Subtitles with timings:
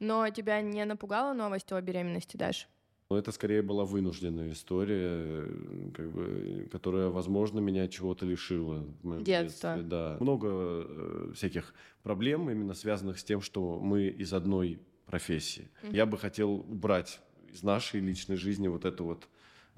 [0.00, 2.68] Но тебя не напугала новость о беременности, Даш?
[3.10, 8.84] Но это скорее была вынужденная история, э, как бы, которая, возможно, меня чего-то лишила.
[9.02, 9.76] В Детство.
[9.76, 10.16] Детстве, да.
[10.20, 11.72] Много э, всяких
[12.02, 15.70] проблем, именно связанных с тем, что мы из одной профессии.
[15.82, 15.96] Mm-hmm.
[15.96, 17.20] Я бы хотел убрать
[17.50, 19.26] из нашей личной жизни вот эту вот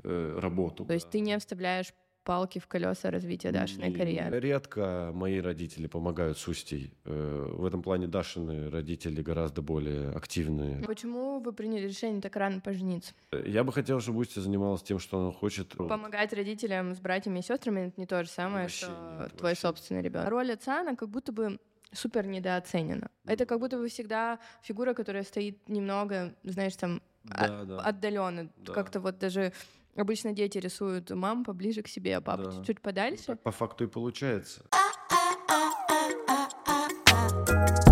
[0.02, 0.84] э, работу.
[0.84, 1.94] То есть ты не вставляешь
[2.24, 4.40] палки в колеса развития Дашиной карьеры?
[4.40, 6.94] Редко мои родители помогают с Устей.
[7.04, 10.82] Э, в этом плане Дашины родители гораздо более активные.
[10.84, 13.14] Почему вы приняли решение так рано пожениться?
[13.44, 15.76] Я бы хотел, чтобы Устя занималась тем, что она хочет.
[15.76, 19.56] Помогать родителям с братьями и сестрами— это не то же самое, вообще что нет, твой
[19.56, 20.28] собственный ребенок.
[20.28, 21.58] Роль отца, она как будто бы
[21.92, 23.10] супер недооценена.
[23.26, 27.80] Это как будто бы всегда фигура, которая стоит немного, знаешь, там да, да.
[27.80, 28.50] отдаленно.
[28.56, 28.72] Да.
[28.72, 29.52] Как-то вот даже
[29.96, 32.52] Обычно дети рисуют мам поближе к себе, а папа да.
[32.52, 33.24] чуть-чуть подальше.
[33.24, 34.62] Так по факту и получается.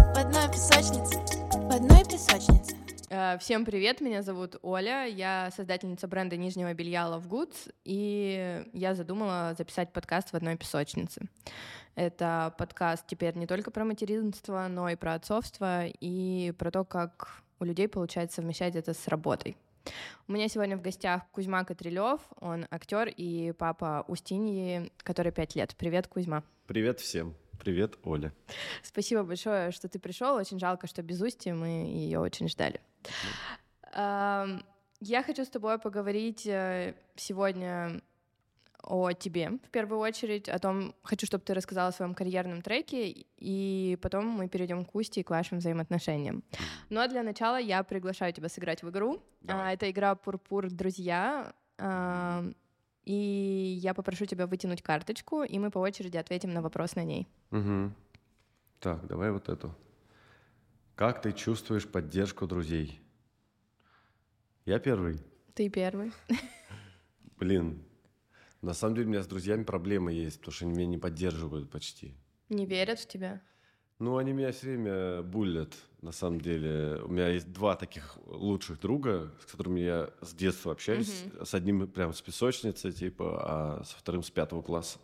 [0.05, 1.19] В одной песочнице,
[1.53, 2.77] в одной песочнице.
[3.11, 8.95] Э, всем привет, меня зовут Оля, я создательница бренда нижнего белья Love Goods, и я
[8.95, 11.23] задумала записать подкаст в одной песочнице.
[11.97, 17.43] Это подкаст теперь не только про материнство, но и про отцовство, и про то, как
[17.59, 19.57] у людей получается совмещать это с работой.
[20.27, 25.75] У меня сегодня в гостях Кузьма Котрелев, он актер и папа Устиньи, который пять лет.
[25.77, 26.43] Привет, Кузьма.
[26.67, 27.35] Привет всем.
[27.59, 28.33] Привет, Оля.
[28.83, 30.37] Спасибо большое, что ты пришел.
[30.37, 32.81] Очень жалко, что без Усти мы ее очень ждали.
[35.01, 38.03] Я хочу с тобой поговорить э, сегодня
[38.89, 43.27] о тебе в первую очередь, о том, хочу, чтобы ты рассказала о своем карьерном треке,
[43.37, 46.43] и потом мы перейдем к Усти и к вашим взаимоотношениям.
[46.89, 49.23] Но для начала я приглашаю тебя сыграть в игру.
[49.47, 51.53] А, это игра Пурпур Друзья.
[51.79, 52.45] А,
[53.05, 57.29] и я попрошу тебя вытянуть карточку, и мы по очереди ответим на вопрос на ней.
[57.51, 57.93] Угу.
[58.81, 59.75] Так, давай вот эту.
[60.95, 63.01] Как ты чувствуешь поддержку друзей?
[64.65, 65.21] Я первый.
[65.55, 66.13] Ты первый.
[67.39, 67.83] Блин,
[68.63, 71.71] на самом деле у меня с друзьями проблемы есть, потому что они меня не поддерживают
[71.71, 72.15] почти.
[72.49, 73.41] Не верят в тебя?
[73.99, 77.01] Ну, они меня все время булят, на самом деле.
[77.05, 81.25] У меня есть два таких лучших друга, с которыми я с детства общаюсь.
[81.25, 81.45] Mm-hmm.
[81.45, 84.99] С одним прям с песочницы, типа, а со вторым с пятого класса.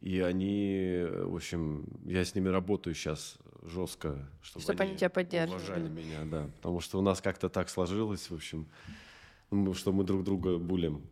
[0.00, 5.08] И они, в общем, я с ними работаю сейчас жестко, чтобы, чтобы они, они тебя
[5.08, 5.62] поддерживали.
[5.62, 6.50] уважали меня, да.
[6.56, 8.68] Потому что у нас как-то так сложилось, в общем,
[9.72, 11.02] что мы друг друга булим.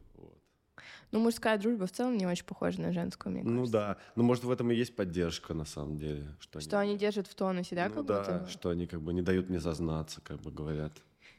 [1.13, 3.67] Ну, мужская дружба в целом не очень похожа на женскую, мне ну кажется.
[3.67, 3.97] Ну да.
[4.17, 6.27] Ну, может, в этом и есть поддержка, на самом деле.
[6.41, 6.91] Что, что они...
[6.91, 8.49] они держат в тонусе, да, ну, как да, будто?
[8.49, 10.93] что они как бы не дают мне зазнаться, как бы говорят.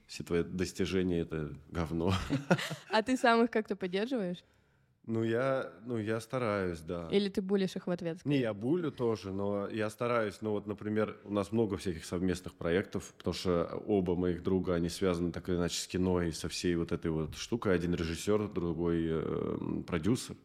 [0.05, 2.13] Все твои достижения— это говно.
[2.91, 4.43] А ты сам их как-то поддерживаешь?
[5.05, 7.09] Ну я, ну, я стараюсь, да.
[7.11, 8.19] Или ты булишь их в ответ?
[8.23, 10.37] Не, я булю тоже, но я стараюсь.
[10.41, 14.87] Ну, вот, например, у нас много всяких совместных проектов, потому что оба моих друга, они
[14.87, 17.75] связаны так или иначе с кино и со всей вот этой вот штукой.
[17.75, 20.37] Один режиссер, другой э, продюсер.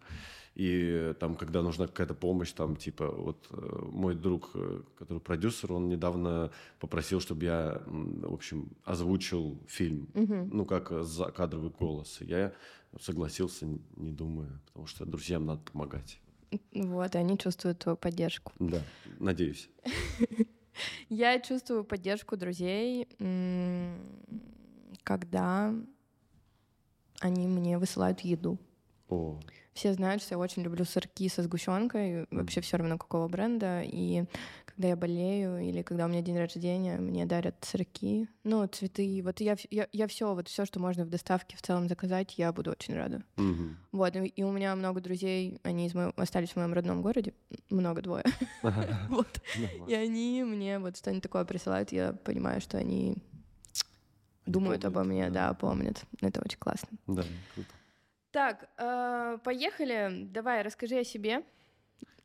[0.58, 5.72] И там, когда нужна какая-то помощь, там, типа, вот э, мой друг, э, который продюсер,
[5.72, 10.48] он недавно попросил, чтобы я, в общем, озвучил фильм, угу.
[10.52, 12.20] ну, как за кадровый голос.
[12.22, 12.52] И я
[13.00, 13.66] согласился,
[13.96, 16.20] не думая, потому что друзьям надо помогать.
[16.72, 18.52] Вот, и они чувствуют твою поддержку.
[18.58, 18.82] Да,
[19.18, 19.68] надеюсь.
[21.08, 23.08] Я чувствую поддержку друзей,
[25.02, 25.74] когда
[27.20, 28.58] они мне высылают еду.
[29.08, 29.40] О.
[29.72, 33.82] Все знают, что я очень люблю сырки со сгущенкой, вообще все равно какого бренда.
[33.82, 34.24] И
[34.78, 39.20] когда я болею или когда у меня день рождения, мне дарят сырки, ну, цветы.
[39.24, 42.52] Вот я, я, я все, вот все, что можно в доставке в целом заказать, я
[42.52, 43.24] буду очень рада.
[43.38, 43.74] Mm-hmm.
[43.90, 47.34] Вот, и, и у меня много друзей, они из моего, остались в моем родном городе,
[47.70, 48.24] много двое.
[49.08, 49.40] Вот.
[49.88, 53.16] И они мне вот что-нибудь такое присылают, я понимаю, что они
[54.46, 56.04] думают обо мне, да, помнят.
[56.20, 56.88] Это очень классно.
[57.08, 57.24] Да,
[57.54, 57.70] круто.
[58.30, 60.28] Так, э, поехали.
[60.30, 61.42] Давай, расскажи о себе.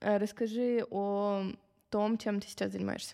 [0.01, 1.45] Э, расскажи о
[1.93, 3.13] том, чем ты сейчас занимаешься.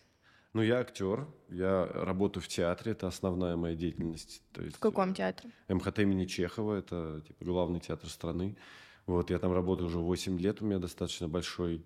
[0.54, 4.42] Ну, я актер, я работаю в театре, это основная моя деятельность.
[4.54, 5.52] То есть, в каком театре?
[5.68, 8.56] МХТ имени Чехова, это типа главный театр страны.
[9.06, 11.86] Вот, я там работаю уже 8 лет, у меня достаточно большой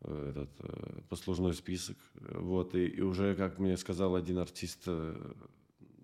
[0.00, 1.96] э, этот э, послужной список.
[2.14, 5.32] Вот, и, и уже, как мне сказал один артист, э,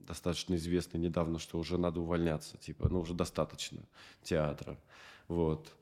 [0.07, 3.81] достаточно известный недавно, что уже надо увольняться, типа, ну, уже достаточно
[4.23, 4.79] театра.
[5.27, 5.75] Вот.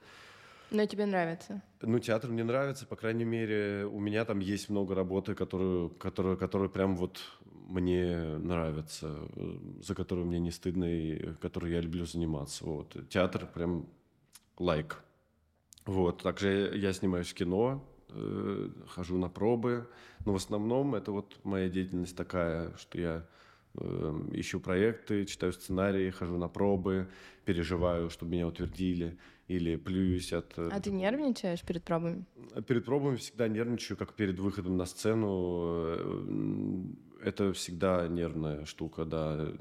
[0.70, 1.62] Но тебе нравится?
[1.80, 6.36] Ну, театр мне нравится, по крайней мере, у меня там есть много работы, которую, которую,
[6.36, 7.20] которую прям вот
[7.68, 9.16] мне нравится,
[9.80, 12.64] за которую мне не стыдно и которой я люблю заниматься.
[12.64, 12.96] Вот.
[13.08, 13.86] Театр прям
[14.58, 15.02] лайк.
[15.84, 16.22] Вот.
[16.22, 19.88] Также я снимаюсь в кино, э, хожу на пробы,
[20.24, 23.26] но в основном это вот моя деятельность такая, что я
[23.74, 27.08] э, ищу проекты, читаю сценарии, хожу на пробы,
[27.44, 29.18] переживаю, чтобы меня утвердили,
[29.48, 30.58] или плююсь от...
[30.58, 32.25] Э, а ты нервничаешь перед пробами?
[32.66, 36.19] Перед пробами всегда нервничаю, как перед выходом на сцену.
[37.22, 39.52] Это всегда нервная штука, да.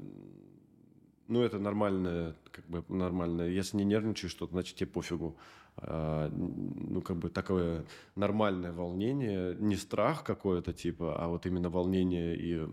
[1.28, 3.48] Ну, это нормальное, как бы нормальное.
[3.48, 5.36] Если не нервничаешь, то значит тебе пофигу.
[5.78, 7.84] А, ну, как бы такое
[8.14, 12.66] нормальное волнение, не страх какой-то типа, а вот именно волнение и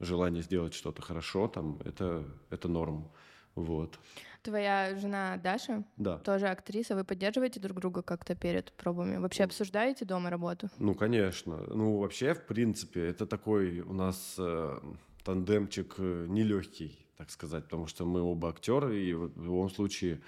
[0.00, 3.10] желание сделать что-то хорошо, там, это, это норм.
[3.54, 3.98] Вот.
[4.46, 5.84] Твоя жена Даша?
[5.96, 6.18] Да.
[6.18, 6.94] Тоже актриса.
[6.94, 9.18] Вы поддерживаете друг друга как-то перед пробами?
[9.18, 10.68] Вообще ну, обсуждаете дома работу?
[10.78, 11.58] Ну, конечно.
[11.68, 14.78] Ну, вообще, в принципе, это такой у нас э,
[15.24, 20.20] тандемчик э, нелегкий, так сказать, потому что мы оба актеры, и в любом случае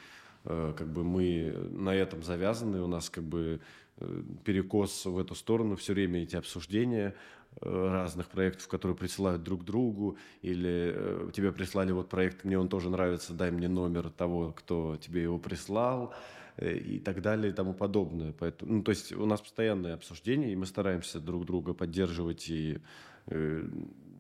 [0.45, 3.61] Э, как бы мы на этом завязаны, у нас как бы
[3.99, 7.15] э, перекос в эту сторону, все время эти обсуждения
[7.61, 13.33] разных проектов, которые присылают друг другу, или тебе прислали вот проект, мне он тоже нравится,
[13.33, 16.15] дай мне номер того, кто тебе его прислал,
[16.61, 18.33] и так далее и тому подобное.
[18.33, 22.79] Поэтому, ну, то есть у нас постоянное обсуждение, и мы стараемся друг друга поддерживать, и
[23.27, 23.69] э,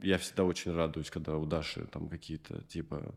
[0.02, 3.14] я всегда очень радуюсь, когда у Даши там какие-то типа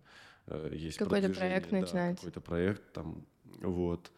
[0.47, 2.25] Э, есть какой-то проект да, начинается.
[2.25, 3.25] Какой-то проект там,
[3.61, 4.11] вот.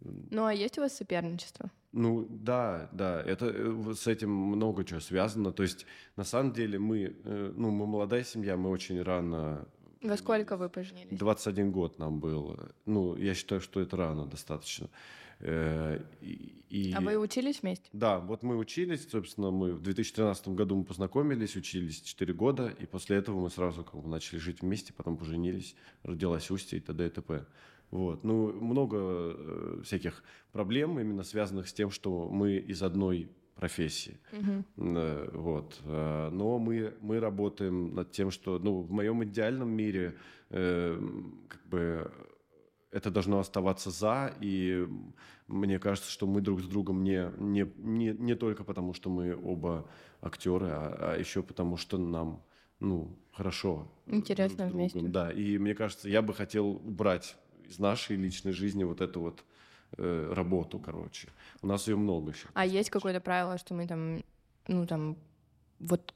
[0.00, 1.70] Ну, а есть у вас соперничество?
[1.92, 5.52] Ну, да, да, это э, с этим много чего связано.
[5.52, 5.86] То есть,
[6.16, 9.66] на самом деле, мы, э, ну, мы молодая семья, мы очень рано...
[10.02, 11.16] Во сколько вы поженились?
[11.16, 12.72] 21 год нам было.
[12.84, 14.90] Ну, я считаю, что это рано достаточно.
[15.40, 17.88] И, а вы учились вместе?
[17.92, 22.86] Да, вот мы учились, собственно, мы в 2013 году мы познакомились, учились 4 года, и
[22.86, 27.06] после этого мы сразу как бы начали жить вместе, потом поженились, родилась Устья и т.д.
[27.06, 27.46] и т.п.
[27.94, 28.24] Вот.
[28.24, 34.18] Ну, много э, всяких проблем, именно связанных с тем, что мы из одной профессии.
[34.32, 35.40] Угу.
[35.40, 35.80] Вот.
[35.84, 40.16] Э, но мы, мы работаем над тем, что ну, в моем идеальном мире
[40.50, 41.00] э,
[41.48, 42.10] как бы
[42.90, 44.88] это должно оставаться за, и
[45.46, 49.36] мне кажется, что мы друг с другом не, не, не, не только потому, что мы
[49.36, 49.88] оба
[50.20, 52.42] актеры, а, а еще потому, что нам
[52.80, 53.86] ну, хорошо.
[54.06, 55.00] Интересно вместе.
[55.00, 57.36] Да, и мне кажется, я бы хотел убрать
[57.68, 59.44] из нашей личной жизни вот эту вот
[59.96, 61.28] э, работу, короче.
[61.62, 62.50] У нас ее много сейчас.
[62.54, 64.22] А есть какое-то правило, что мы там,
[64.68, 65.16] ну там,
[65.78, 66.14] вот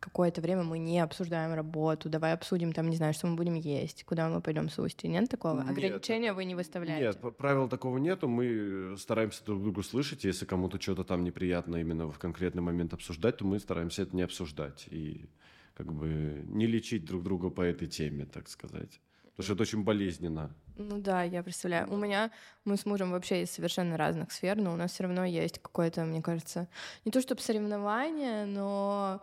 [0.00, 4.04] какое-то время мы не обсуждаем работу, давай обсудим там, не знаю, что мы будем есть,
[4.04, 5.08] куда мы пойдем с Устья.
[5.08, 5.60] Нет такого?
[5.60, 7.18] Нет, Ограничения вы не выставляете?
[7.22, 8.26] Нет, правил такого нету.
[8.26, 10.24] Мы стараемся друг друга слышать.
[10.24, 14.22] Если кому-то что-то там неприятно именно в конкретный момент обсуждать, то мы стараемся это не
[14.22, 14.86] обсуждать.
[14.90, 15.28] И
[15.74, 19.00] как бы не лечить друг друга по этой теме, так сказать.
[19.36, 20.54] Потому что это очень болезненно.
[20.82, 21.92] Ну да, я представляю.
[21.92, 22.30] У меня
[22.64, 26.04] мы с мужем вообще из совершенно разных сфер, но у нас все равно есть какое-то,
[26.04, 26.68] мне кажется,
[27.04, 29.20] не то чтобы соревнование, но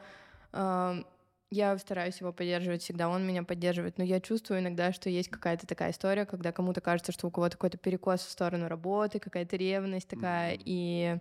[0.53, 5.65] я стараюсь его поддерживать всегда, он меня поддерживает, но я чувствую иногда, что есть какая-то
[5.65, 10.07] такая история, когда кому-то кажется, что у кого-то какой-то перекос в сторону работы, какая-то ревность
[10.07, 10.63] такая, mm-hmm.
[10.65, 11.17] и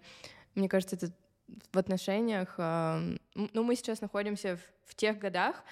[0.55, 1.13] мне кажется, это
[1.73, 5.63] в отношениях, ну, мы сейчас находимся в, в тех годах,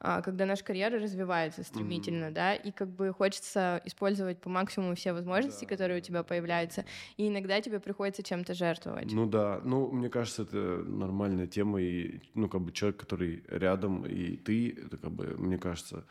[0.00, 2.32] когда наша карьера развивается стремительно, mm-hmm.
[2.32, 5.68] да, и как бы хочется использовать по максимуму все возможности, да.
[5.68, 6.86] которые у тебя появляются,
[7.18, 9.12] и иногда тебе приходится чем-то жертвовать.
[9.12, 14.06] Ну да, ну мне кажется, это нормальная тема, и ну как бы человек, который рядом,
[14.06, 16.06] и ты, это как бы, мне кажется,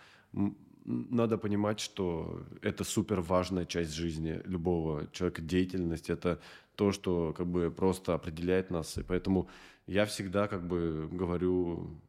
[0.85, 6.39] надо понимать, что это супер важная часть жизни любого человека, деятельность, это
[6.75, 9.49] то, что как бы просто определяет нас, и поэтому
[9.87, 11.99] я всегда как бы говорю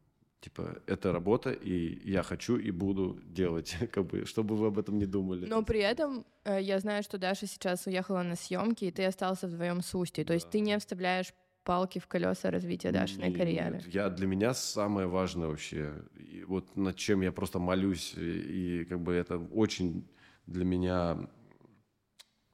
[0.40, 4.98] Типа, это работа, и я хочу и буду делать, как бы, чтобы вы об этом
[4.98, 5.46] не думали.
[5.46, 9.46] Но при этом э, я знаю, что Даша сейчас уехала на съемки, и ты остался
[9.46, 10.24] вдвоем с Устей.
[10.24, 13.82] То есть ты не вставляешь палки в колеса развития Дашиной нет, карьеры.
[13.86, 18.84] Я, для меня самое важное вообще, и вот над чем я просто молюсь, и, и
[18.86, 20.08] как бы это очень
[20.46, 21.18] для меня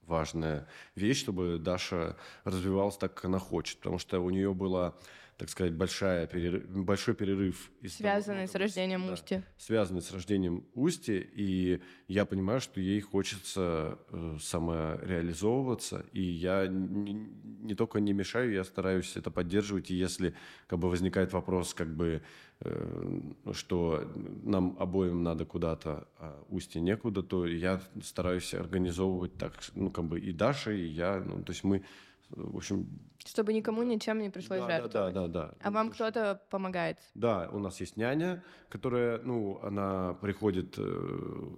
[0.03, 4.99] важная вещь, чтобы Даша развивалась так, как она хочет, потому что у нее было
[5.37, 7.71] так сказать, большая перерыв, большой перерыв.
[7.87, 9.43] Связанный с рождением да, Усти.
[9.59, 17.13] Связанный с рождением Усти, и я понимаю, что ей хочется э, самореализовываться, и я не,
[17.13, 20.35] не только не мешаю, я стараюсь это поддерживать, и если
[20.67, 22.23] как бы возникает вопрос, как бы,
[22.61, 23.21] э,
[23.53, 24.11] что
[24.43, 30.19] нам обоим надо куда-то, а Усти некуда, то я стараюсь организовывать так, ну, как бы
[30.19, 31.85] и Даша, и я, ну, то есть мы
[32.31, 32.87] в общем...
[33.25, 35.15] Чтобы никому ничем не пришлось да, жертвовать.
[35.15, 35.55] Да, да, да, да.
[35.61, 36.99] А вам кто-то помогает?
[37.15, 41.51] Да, у нас есть няня, которая, ну, она приходит, э,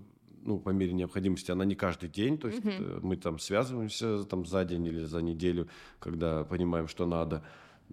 [0.43, 3.07] ну, по мере необходимости, она не каждый день, то есть угу.
[3.07, 7.45] мы там связываемся там за день или за неделю, когда понимаем, что надо.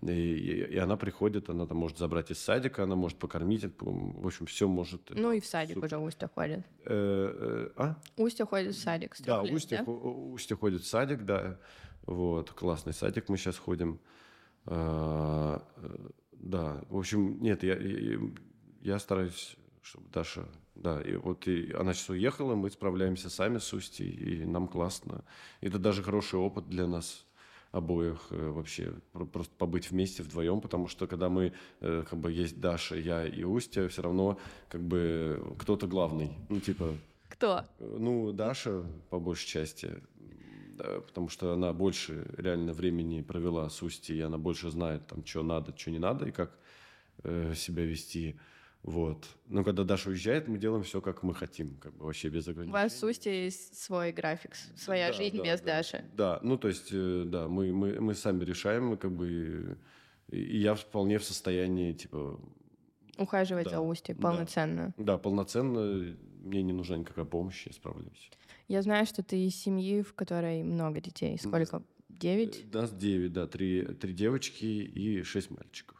[0.01, 4.45] И, и, она приходит, она там может забрать из садика, она может покормить, в общем,
[4.45, 5.09] все может.
[5.09, 5.85] Ну и в садик Супер.
[5.85, 6.59] уже Устья ходит.
[6.85, 7.95] Э, э, а?
[8.17, 9.15] Устья ходит в садик.
[9.19, 9.91] Да, лет, Устья, да?
[9.91, 11.57] Устья ходит в садик, да.
[12.05, 13.99] Вот, классный садик мы сейчас ходим.
[14.65, 15.61] А,
[16.31, 18.19] да, в общем, нет, я, я,
[18.81, 20.45] я стараюсь, чтобы Даша,
[20.75, 25.23] да, и вот и она сейчас уехала, мы справляемся сами с Устей, и нам классно.
[25.61, 27.25] Это даже хороший опыт для нас
[27.75, 28.93] обоих э, вообще
[29.33, 33.43] просто побыть вместе вдвоем, потому что когда мы э, как бы есть Даша, я и
[33.43, 36.93] Устя, все равно как бы кто-то главный, ну типа.
[37.27, 37.65] Кто?
[37.79, 40.01] Э, ну Даша по большей части,
[40.77, 45.43] потому что она больше реально времени провела с Устей, и она больше знает там, что
[45.43, 46.57] надо, что не надо и как
[47.23, 48.39] э, себя вести.
[48.85, 49.25] Вот.
[49.47, 52.69] Но когда Даша уезжает, мы делаем все, как мы хотим, как бы вообще без ограничений.
[52.69, 56.05] У вас в Усте есть свой график, своя да, жизнь да, без да, Даши.
[56.13, 59.79] Да, ну то есть, э, да, мы, мы, мы сами решаем, мы как бы,
[60.29, 62.39] и я вполне в состоянии, типа...
[63.17, 64.93] Ухаживать да, за Устей полноценно.
[64.97, 66.15] Да, да, полноценно,
[66.45, 68.31] мне не нужна никакая помощь, я справляюсь.
[68.67, 71.37] Я знаю, что ты из семьи, в которой много детей.
[71.37, 71.83] Сколько?
[72.07, 72.71] Девять?
[72.73, 75.97] Нас девять, да, три, три девочки и шесть мальчиков.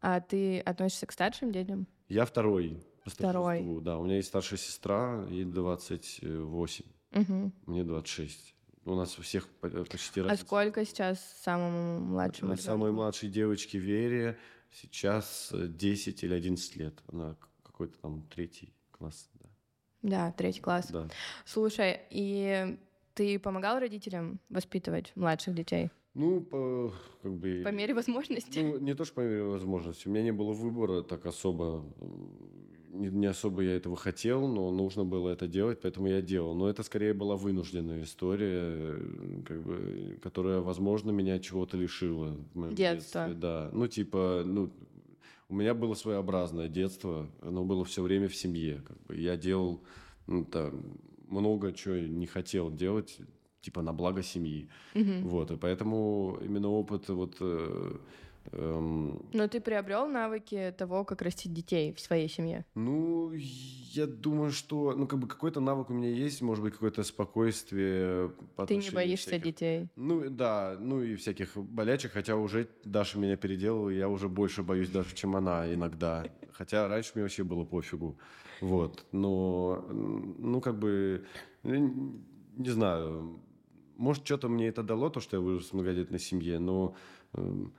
[0.00, 1.88] А ты относишься к старшим детям?
[2.08, 2.80] Я второй.
[3.04, 3.64] Второй.
[3.82, 6.84] Да, у меня есть старшая сестра, ей 28.
[7.12, 7.52] Угу.
[7.66, 8.54] Мне 26.
[8.84, 10.42] У нас у всех почти разница.
[10.42, 12.62] А сколько сейчас самому младшему ребенку?
[12.62, 14.38] Самой младшей девочке Вере
[14.70, 17.02] сейчас 10 или 11 лет.
[17.08, 19.28] Она какой-то там третий класс.
[20.06, 20.88] Да, третий класс.
[20.90, 21.08] Да.
[21.44, 22.78] Слушай, и
[23.14, 25.90] ты помогал родителям воспитывать младших детей?
[26.14, 27.62] Ну, по, как бы...
[27.64, 28.60] По мере возможности?
[28.60, 30.06] Ну, не то, что по мере возможности.
[30.08, 31.84] У меня не было выбора так особо.
[32.92, 36.54] Не, не особо я этого хотел, но нужно было это делать, поэтому я делал.
[36.54, 38.96] Но это скорее была вынужденная история,
[39.44, 42.36] как бы, которая, возможно, меня чего-то лишила.
[42.54, 43.28] В Детство.
[43.34, 43.70] Да.
[43.72, 44.70] Ну, типа, ну,
[45.48, 48.82] у меня было своеобразное детство, оно было все время в семье.
[48.86, 49.16] Как бы.
[49.16, 49.82] Я делал
[50.26, 50.98] ну, там,
[51.28, 53.18] много чего не хотел делать,
[53.60, 54.68] типа на благо семьи.
[54.94, 55.28] Угу.
[55.28, 57.36] Вот, и поэтому именно опыт вот...
[58.52, 59.28] Эм...
[59.32, 62.64] Но ты приобрел навыки того, как растить детей в своей семье?
[62.74, 67.02] Ну, я думаю, что, ну, как бы какой-то навык у меня есть, может быть, какое-то
[67.02, 68.30] спокойствие.
[68.56, 69.44] По ты не боишься всяких...
[69.44, 69.88] детей?
[69.96, 74.90] Ну, да, ну и всяких болячек, хотя уже Даша меня переделала, я уже больше боюсь
[74.90, 76.26] даже, чем она иногда.
[76.52, 78.18] Хотя раньше мне вообще было пофигу.
[78.60, 81.26] Вот, но, ну, как бы,
[81.62, 83.40] не знаю,
[83.96, 86.94] может, что-то мне это дало, то, что я вырос в многодетной семье, но
[87.32, 87.72] э, бы,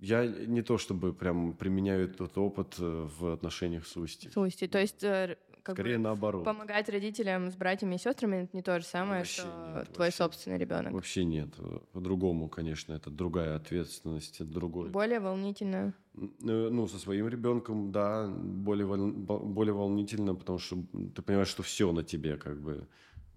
[0.00, 4.30] я не то чтобы прям применяю этот опыт э, в отношениях с Устей.
[4.30, 6.44] С Устей, то есть э, как Скорее бы наоборот.
[6.44, 10.06] Помогать родителям с братьями и сестрами это не то же самое, вообще что нет, твой
[10.06, 10.92] вообще, собственный ребенок.
[10.92, 11.48] Вообще нет.
[11.92, 14.90] По-другому, конечно, это другая ответственность, это другой.
[14.90, 15.92] Более волнительно.
[16.14, 20.76] Э, ну, со своим ребенком, да, более, более волнительно, потому что
[21.14, 22.86] ты понимаешь, что все на тебе, как бы.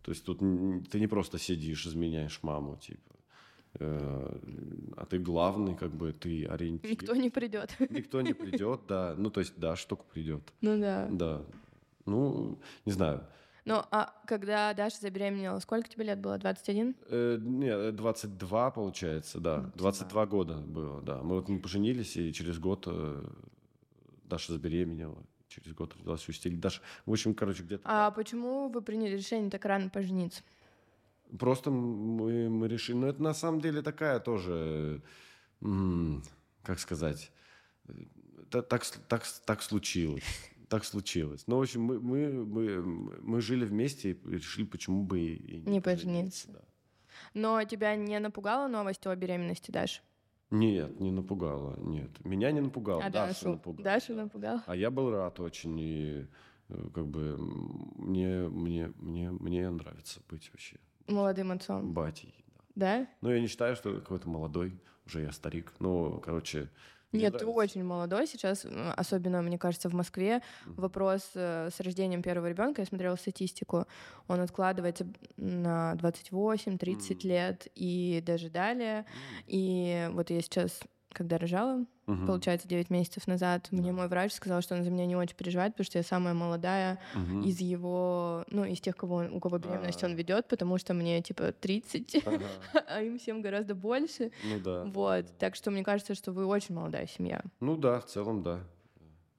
[0.03, 3.15] То есть тут ты не просто сидишь, изменяешь маму, типа.
[3.75, 4.39] Э,
[4.97, 6.91] а ты главный, как бы ты ориентир.
[6.91, 7.75] Никто не придет.
[7.89, 9.15] Никто не придет, да.
[9.17, 10.41] Ну, то есть, да, штука придет.
[10.61, 11.07] Ну да.
[11.11, 11.41] Да.
[12.05, 13.25] Ну, не знаю.
[13.65, 16.37] Ну, а когда Даша забеременела, сколько тебе лет было?
[16.37, 16.95] 21?
[17.09, 19.57] Э, нет, 22, получается, да.
[19.75, 19.81] 22.
[19.81, 21.21] 22 года было, да.
[21.21, 23.23] Мы вот мы поженились, и через год э,
[24.23, 25.17] Даша забеременела
[25.49, 27.81] через год родилась у Или даже, в общем, короче, где-то...
[27.85, 30.43] А почему вы приняли решение так рано пожениться?
[31.37, 32.97] Просто мы, мы решили...
[32.97, 35.01] Ну, это на самом деле такая тоже...
[36.63, 37.31] Как сказать?
[38.49, 40.23] Так, так, так, так случилось.
[40.69, 41.43] Так случилось.
[41.47, 42.81] Ну, в общем, мы, мы, мы,
[43.21, 46.51] мы жили вместе и решили, почему бы и не, не пожениться.
[46.51, 46.61] Да.
[47.33, 50.01] Но тебя не напугала новость о беременности Даши?
[50.51, 52.23] Нет, не напугала, нет.
[52.25, 53.83] Меня не напугало, а Дашу, Дашу напугал.
[53.83, 54.61] Дашу напугал?
[54.65, 56.27] А я был рад очень, и
[56.69, 60.77] э, как бы мне, мне, мне, мне нравится быть вообще.
[61.09, 61.93] Молодым отцом?
[61.93, 62.33] Батей,
[62.75, 63.07] да.
[63.21, 65.73] Ну, я не считаю, что какой-то молодой, уже я старик.
[65.79, 66.69] Ну, короче,
[67.11, 70.37] нет, ты очень молодой сейчас, особенно, мне кажется, в Москве.
[70.37, 70.73] Mm-hmm.
[70.75, 73.87] Вопрос э, с рождением первого ребенка, я смотрела статистику,
[74.27, 77.27] он откладывается на 28-30 mm-hmm.
[77.27, 78.99] лет и даже далее.
[78.99, 79.43] Mm-hmm.
[79.47, 80.79] И вот я сейчас
[81.11, 82.25] когда рожала, угу.
[82.25, 83.77] получается, 9 месяцев назад, да.
[83.77, 86.33] мне мой врач сказал, что он за меня не очень переживает, потому что я самая
[86.33, 87.41] молодая угу.
[87.41, 90.11] из его, ну, из тех, кого, у кого беременность А-а-а.
[90.11, 92.45] он ведет, потому что мне, типа, 30, ага.
[92.87, 94.31] а им всем гораздо больше.
[94.43, 94.83] Ну да.
[94.85, 97.43] Вот, так что мне кажется, что вы очень молодая семья.
[97.59, 98.59] Ну да, в целом да.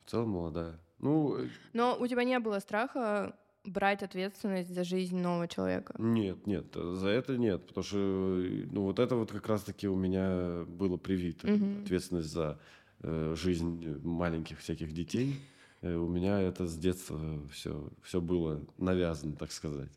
[0.05, 0.79] В целом молодая.
[0.99, 1.37] Ну...
[1.37, 5.95] Э, Но у тебя не было страха брать ответственность за жизнь нового человека?
[5.99, 10.64] Нет, нет, за это нет, потому что ну, вот это вот как раз-таки у меня
[10.67, 11.52] было привито.
[11.52, 11.83] Угу.
[11.85, 12.59] Ответственность за
[13.02, 15.40] э, жизнь маленьких всяких детей.
[15.83, 17.21] Э, у меня это с детства
[17.52, 19.90] все, все было навязано, так сказать.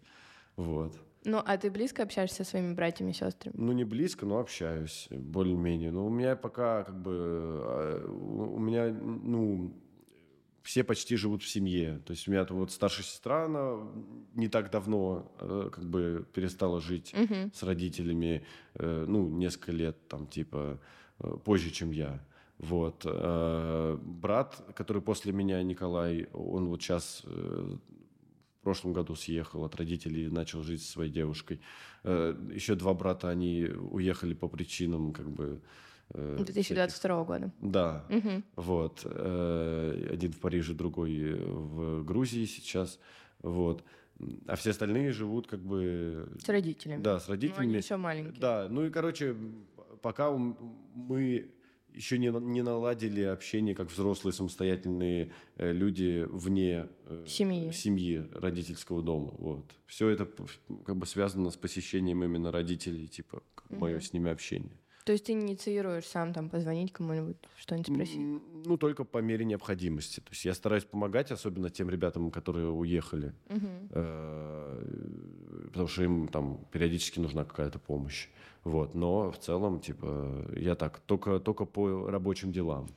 [0.55, 0.93] Вот.
[1.25, 3.55] Ну, а ты близко общаешься со своими братьями и сестрами?
[3.57, 5.91] Ну, не близко, но общаюсь более-менее.
[5.91, 7.11] Но у меня пока как бы...
[7.15, 9.73] А, у меня, ну,
[10.63, 12.01] все почти живут в семье.
[12.05, 13.79] То есть у меня вот старшая сестра, она
[14.33, 17.51] не так давно э, как бы перестала жить угу.
[17.53, 20.79] с родителями, э, ну, несколько лет, там, типа,
[21.19, 22.25] э, позже, чем я.
[22.59, 23.03] Вот.
[23.03, 27.79] Брат, который после меня, Николай, он вот сейчас в
[28.61, 31.59] прошлом году съехал от родителей и начал жить со своей девушкой.
[32.03, 35.61] Еще два брата, они уехали по причинам, как бы,
[36.13, 37.27] 2022 всяких...
[37.27, 37.53] года.
[37.61, 38.43] Да, угу.
[38.55, 39.01] вот.
[39.05, 42.99] Э, один в Париже, другой в Грузии сейчас.
[43.41, 43.83] Вот.
[44.47, 46.29] А все остальные живут как бы...
[46.43, 47.01] С родителями.
[47.01, 47.65] Да, с родителями.
[47.65, 48.39] Ну, они еще маленькие.
[48.39, 49.35] Да, ну и, короче,
[50.01, 51.49] пока мы
[51.93, 57.71] еще не, не наладили общение как взрослые самостоятельные э, люди вне э, семьи.
[57.71, 59.33] семьи родительского дома.
[59.37, 59.65] Вот.
[59.85, 60.27] Все это
[60.85, 63.79] как бы связано с посещением именно родителей, типа угу.
[63.79, 64.77] мое с ними общение.
[65.05, 68.41] То есть ты инициируешь сам там позвонить кому-нибудь, что-нибудь спросить?
[68.65, 70.21] Ну, только по мере необходимости.
[70.21, 73.67] То есть я стараюсь помогать, особенно тем ребятам, которые уехали, угу.
[75.65, 78.29] потому что им там периодически нужна какая-то помощь.
[78.63, 78.95] Вот.
[78.95, 82.89] Но в целом, типа, я так, только, только по рабочим делам.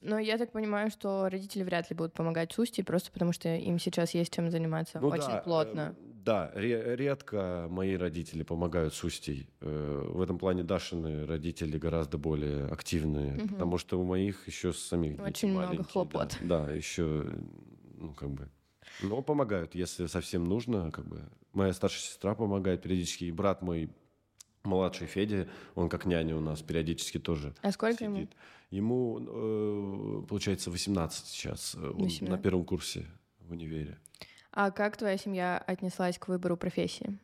[0.00, 3.78] Но я так понимаю, что родители вряд ли будут помогать Сусти, просто потому что им
[3.78, 5.96] сейчас есть чем заниматься ну, очень да, плотно.
[5.98, 9.48] Э, да, редко мои родители помогают Сусти.
[9.60, 13.48] Э, в этом плане Дашины родители гораздо более активные, угу.
[13.48, 16.36] потому что у моих еще самих Очень много хлопот.
[16.40, 17.26] Да, да, еще,
[17.96, 18.48] ну, как бы...
[19.02, 21.22] Но помогают, если совсем нужно, как бы.
[21.52, 23.90] Моя старшая сестра помогает периодически, и брат мой
[24.66, 28.30] младший Федя, он как няня у нас периодически тоже А сколько сидит.
[28.70, 29.20] ему?
[29.20, 31.74] Ему, э, получается, 18 сейчас.
[31.74, 32.22] 18.
[32.22, 33.06] Он на первом курсе
[33.40, 33.98] в универе.
[34.50, 37.18] А как твоя семья отнеслась к выбору профессии?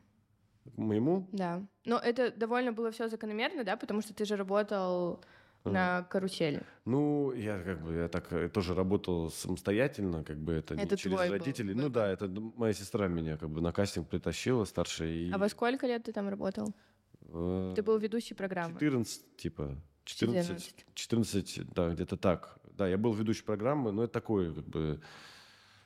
[0.64, 1.27] К моему?
[1.33, 1.62] Да.
[1.85, 5.21] Но это довольно было все закономерно, да, потому что ты же работал
[5.64, 6.62] на карусели.
[6.85, 10.97] Ну, я как бы я так я тоже работал самостоятельно, как бы это, это не
[10.97, 11.75] через родителей.
[11.75, 15.09] Был ну да, это моя сестра меня как бы на кастинг притащила, старшая.
[15.09, 15.31] И...
[15.31, 16.75] А во сколько лет ты там работал?
[17.33, 18.79] Э, ты был ведущий программы.
[18.79, 19.77] 14, типа.
[20.05, 22.59] 14, 14, да, где-то так.
[22.77, 25.01] Да, я был ведущий программы, но это такой, как бы,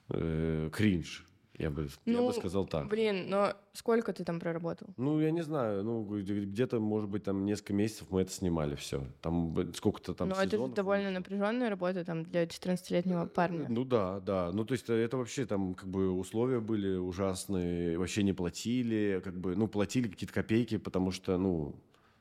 [0.09, 1.27] э, кринж.
[1.59, 2.89] Я бы, ну, я бы ну, сказал так.
[2.89, 4.89] Блин, но сколько ты там проработал?
[4.97, 5.83] Ну, я не знаю.
[5.85, 9.05] Ну, где-то, может быть, там несколько месяцев мы это снимали все.
[9.23, 13.67] Там сколько-то там Но это довольно напряженная работа там для 14-летнего парня.
[13.69, 14.51] Ну да, да.
[14.53, 19.39] Ну, то есть это вообще там как бы условия были ужасные, вообще не платили, как
[19.39, 21.75] бы, ну, платили какие-то копейки, потому что, ну,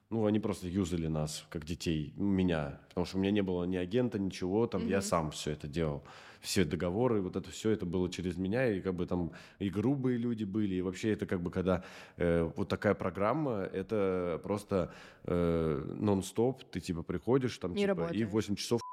[0.09, 2.79] ну, они просто юзали нас, как детей, меня.
[2.89, 4.89] Потому что у меня не было ни агента, ничего, там, mm-hmm.
[4.89, 6.03] я сам все это делал.
[6.45, 10.17] Все договоры, вот это все, это было через меня, и как бы там и грубые
[10.17, 11.83] люди были, и вообще это как бы, когда
[12.17, 18.23] э, вот такая программа, это просто э, нон-стоп, ты типа приходишь, там, не типа, и
[18.25, 18.84] в 8 часов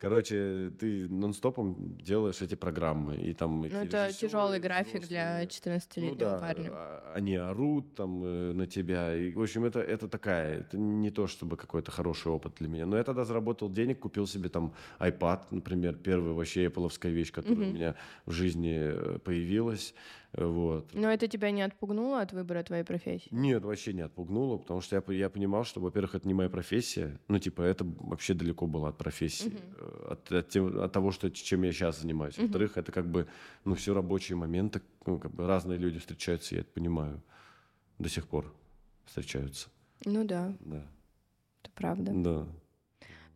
[0.00, 3.16] Короче, ты нон-стопом делаешь эти программы.
[3.16, 6.70] И там ну, это тяжелый график для 14-летнего ну, да, парня.
[6.72, 9.16] А, они орут там э, на тебя.
[9.16, 12.86] И, в общем, это, это такая, это не то чтобы какой-то хороший опыт для меня.
[12.86, 17.58] Но я тогда заработал денег, купил себе там iPad, например, первая вообще Apple вещь, которая
[17.58, 17.70] угу.
[17.70, 19.94] у меня в жизни э, появилась.
[20.32, 20.90] Вот.
[20.92, 23.28] Но это тебя не отпугнуло от выбора твоей профессии?
[23.30, 27.18] Нет, вообще не отпугнуло, потому что я, я понимал, что, во-первых, это не моя профессия,
[27.28, 30.10] ну, типа, это вообще далеко было от профессии, угу.
[30.10, 32.36] от, от, от того, что, чем я сейчас занимаюсь.
[32.36, 32.42] Угу.
[32.42, 33.26] Во-вторых, это как бы,
[33.64, 37.22] ну, все рабочие моменты, ну, как бы разные люди встречаются, я это понимаю,
[37.98, 38.54] до сих пор
[39.06, 39.68] встречаются.
[40.04, 40.54] Ну да.
[40.60, 40.84] Да.
[41.62, 42.12] Это правда.
[42.14, 42.46] Да.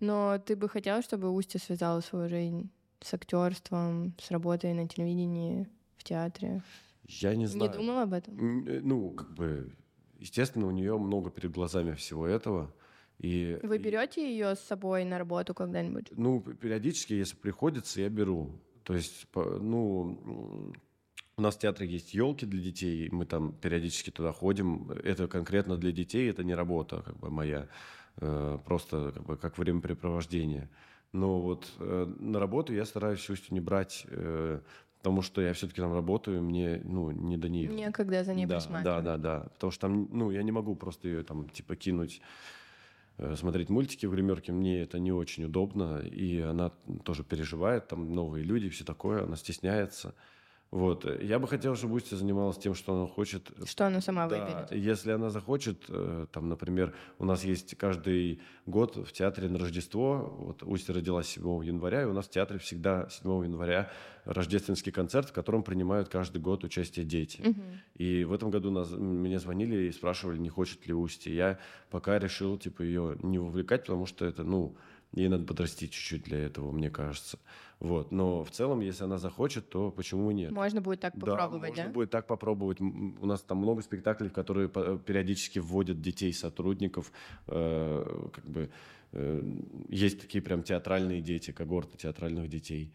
[0.01, 5.69] Но ты бы хотел, чтобы Устья связала свою жизнь с актерством, с работой на телевидении?
[5.97, 6.63] В театре?
[7.07, 7.71] Я не знаю.
[7.71, 8.67] Не думал об этом?
[8.67, 9.73] Э, ну, как бы,
[10.19, 12.73] естественно, у нее много перед глазами всего этого.
[13.19, 16.09] И, Вы берете ее с собой на работу когда-нибудь?
[16.17, 18.59] Ну, периодически, если приходится, я беру.
[18.83, 20.73] То есть, ну,
[21.37, 24.91] у нас в театре есть елки для детей, мы там периодически туда ходим.
[24.91, 27.69] Это конкретно для детей, это не работа как бы моя,
[28.17, 30.69] э, просто как бы как времяпрепровождение.
[31.13, 34.07] Но вот э, на работу я стараюсь все не брать,
[35.03, 37.69] потому что я все-таки там работаю, мне, ну, не до нее.
[37.69, 38.85] Некогда за ней да, присматривать.
[38.85, 42.21] Да, да, да, потому что там, ну, я не могу просто ее там, типа, кинуть
[43.19, 46.71] э, смотреть мультики в гримерке, мне это не очень удобно, и она
[47.03, 50.15] тоже переживает, там новые люди, все такое, она стесняется.
[50.73, 51.05] Вот.
[51.21, 53.53] Я бы хотел, чтобы Устья занималась тем, что она хочет.
[53.67, 54.73] Что она сама да, выберет.
[54.73, 60.35] Если она захочет, э, там, например, у нас есть каждый год в театре на Рождество,
[60.39, 63.91] вот Устья родилась 7 января, и у нас в театре всегда 7 января
[64.25, 67.43] рождественский концерт, в котором принимают каждый год участие дети.
[67.43, 67.81] Мгм.
[67.97, 71.33] И в этом году нас, мне звонили и спрашивали, не хочет ли Устья.
[71.33, 71.59] Я
[71.91, 74.75] пока решил, типа, ее не вовлекать, потому что это, ну,
[75.15, 77.39] ей надо подрасти чуть-чуть для этого, мне кажется.
[77.81, 78.13] Вот.
[78.13, 80.53] Но в целом, если она захочет, то почему нет?
[80.53, 81.91] Можно будет так Да, попробовать, можно да?
[81.91, 82.81] будет так попробовать.
[82.81, 87.13] У нас там много спектаклей, в которые по- периодически вводят детей, сотрудников.
[87.49, 88.71] Э, Как бы
[89.13, 89.43] э,
[89.89, 92.93] есть такие прям театральные дети, когорты театральных детей.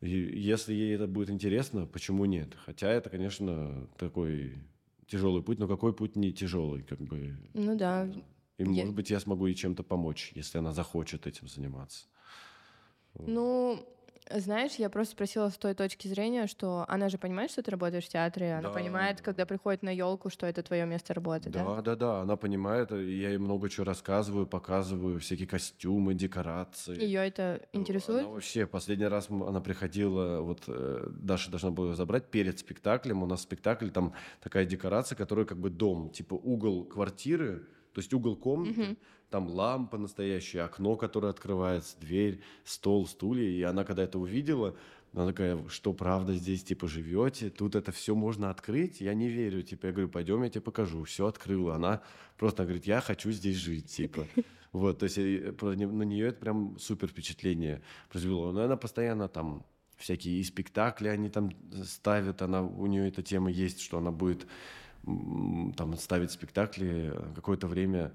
[0.00, 2.54] И если ей это будет интересно, почему нет?
[2.66, 4.54] Хотя это, конечно, такой
[5.06, 7.36] тяжелый путь, но какой путь не тяжелый, как бы.
[7.54, 8.08] Ну да.
[8.58, 12.06] И, Я- может быть, я смогу ей чем-то помочь, если она захочет этим заниматься.
[13.14, 13.86] Ну,
[14.30, 18.04] знаешь, я просто спросила с той точки зрения, что она же понимает, что ты работаешь
[18.04, 18.74] в театре, она Да.
[18.74, 21.64] понимает, когда приходит на елку, что это твое место работы, да?
[21.64, 27.00] Да, да, да, она понимает, и я ей много чего рассказываю, показываю, всякие костюмы, декорации.
[27.00, 28.20] Ее это интересует?
[28.22, 33.22] Она вообще, последний раз она приходила, вот э, Даша должна была забрать перед спектаклем.
[33.22, 38.12] У нас спектакль, там такая декорация, которая как бы дом, типа угол квартиры, то есть
[38.14, 38.96] угол комнаты,
[39.30, 43.48] там лампа настоящая, окно, которое открывается, дверь, стол, стулья.
[43.48, 44.76] И она, когда это увидела,
[45.14, 47.50] она такая, что правда здесь, типа, живете?
[47.50, 49.00] Тут это все можно открыть?
[49.00, 49.62] Я не верю.
[49.62, 51.04] Типа, я говорю, пойдем, я тебе покажу.
[51.04, 51.74] Все открыла.
[51.74, 52.02] Она
[52.38, 54.26] просто говорит, я хочу здесь жить, типа.
[54.72, 58.52] Вот, то есть э, не- на нее это прям супер впечатление произвело.
[58.52, 59.66] Но она постоянно там
[59.98, 61.50] всякие и спектакли они там
[61.84, 64.46] ставят, она, у нее эта тема есть, что она будет
[65.04, 68.14] там ставить спектакли какое-то время,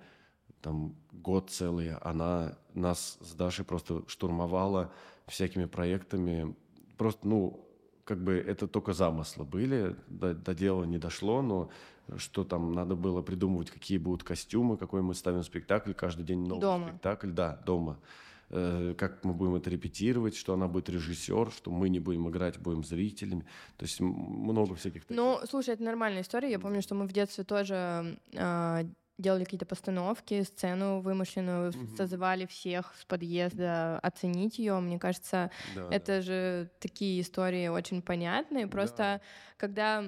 [0.62, 4.92] там год целый, она нас с Дашей просто штурмовала
[5.28, 6.56] всякими проектами.
[6.98, 7.68] Просто, ну,
[8.04, 11.70] как бы это только замыслы были, до, до дела не дошло, но
[12.16, 16.62] что там надо было придумывать, какие будут костюмы, какой мы ставим спектакль, каждый день новый
[16.62, 16.88] Дома.
[16.88, 18.00] спектакль, да, дома.
[18.50, 22.58] Э, Как мы будем это репетировать, что она будет режиссер, что мы не будем играть,
[22.60, 23.46] будем зрителями.
[23.78, 25.18] То есть много всяких таких.
[25.18, 26.50] Ну, слушай, это нормальная история.
[26.52, 28.84] Я помню, что мы в детстве тоже а,
[29.18, 34.80] делали какие-то постановки, сцену вымышленную, созывали всех с подъезда оценить ее.
[34.80, 38.68] Мне кажется, Да, это же такие истории очень понятные.
[38.68, 39.22] Просто
[39.58, 40.06] когда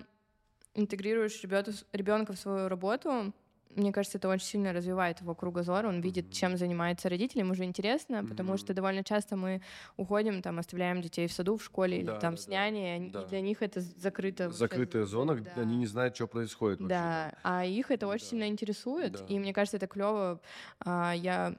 [0.75, 3.33] интегрируешь ребенка в свою работу,
[3.75, 5.85] мне кажется, это очень сильно развивает его кругозор.
[5.85, 9.61] Он видит, чем занимается родитель, ему уже интересно, потому что довольно часто мы
[9.95, 13.09] уходим, там, оставляем детей в саду, в школе или Да, там да, с няней, они-
[13.11, 13.21] Да.
[13.21, 14.45] и для них это закрыто.
[14.45, 15.61] вообще Закрытая зона, где да.
[15.61, 16.79] они не знают, что происходит.
[16.79, 18.29] вообще Да, а их это очень Да.
[18.31, 19.25] сильно интересует, Да.
[19.27, 20.41] и мне кажется, это клево.
[20.85, 21.55] Я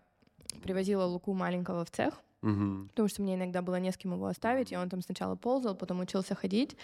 [0.63, 2.89] привозила Луку маленького в цех, Мгм.
[2.89, 5.75] потому что мне иногда было не с кем его оставить, и он там сначала ползал,
[5.75, 6.77] потом учился ходить,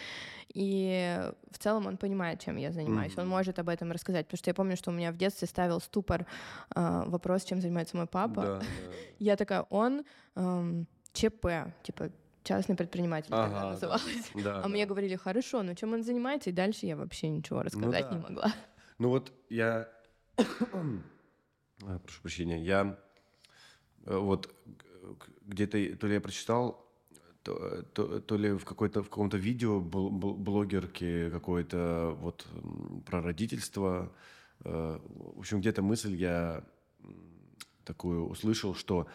[0.52, 3.30] и в целом он понимает, чем я занимаюсь, он Мгм.
[3.30, 6.26] может об этом рассказать, потому что я помню, что у меня в детстве ставил ступор
[6.74, 8.42] а, вопрос, чем занимается мой папа.
[8.42, 8.64] Да, да.
[9.18, 11.46] Я такая, он эм, ЧП,
[11.82, 12.10] типа
[12.42, 13.70] частный предприниматель тогда Ага, да.
[13.70, 14.30] называлось.
[14.34, 14.68] Да, А да.
[14.68, 18.22] мне говорили, хорошо, но чем он занимается, и дальше я вообще ничего рассказать не да.
[18.28, 18.52] могла.
[18.98, 19.88] Ну вот я...
[21.82, 22.58] А, Прошу прощения.
[22.62, 22.98] Я
[24.06, 24.54] э, вот
[25.46, 26.84] где-то, то ли я прочитал,
[27.42, 32.46] то, то- то ли в, какой-то, в каком-то видео бл- бл- блогерки какой-то вот
[33.06, 34.12] про родительство.
[34.64, 34.98] э,
[35.34, 36.64] В общем, где-то мысль я
[37.84, 39.06] такую услышал, что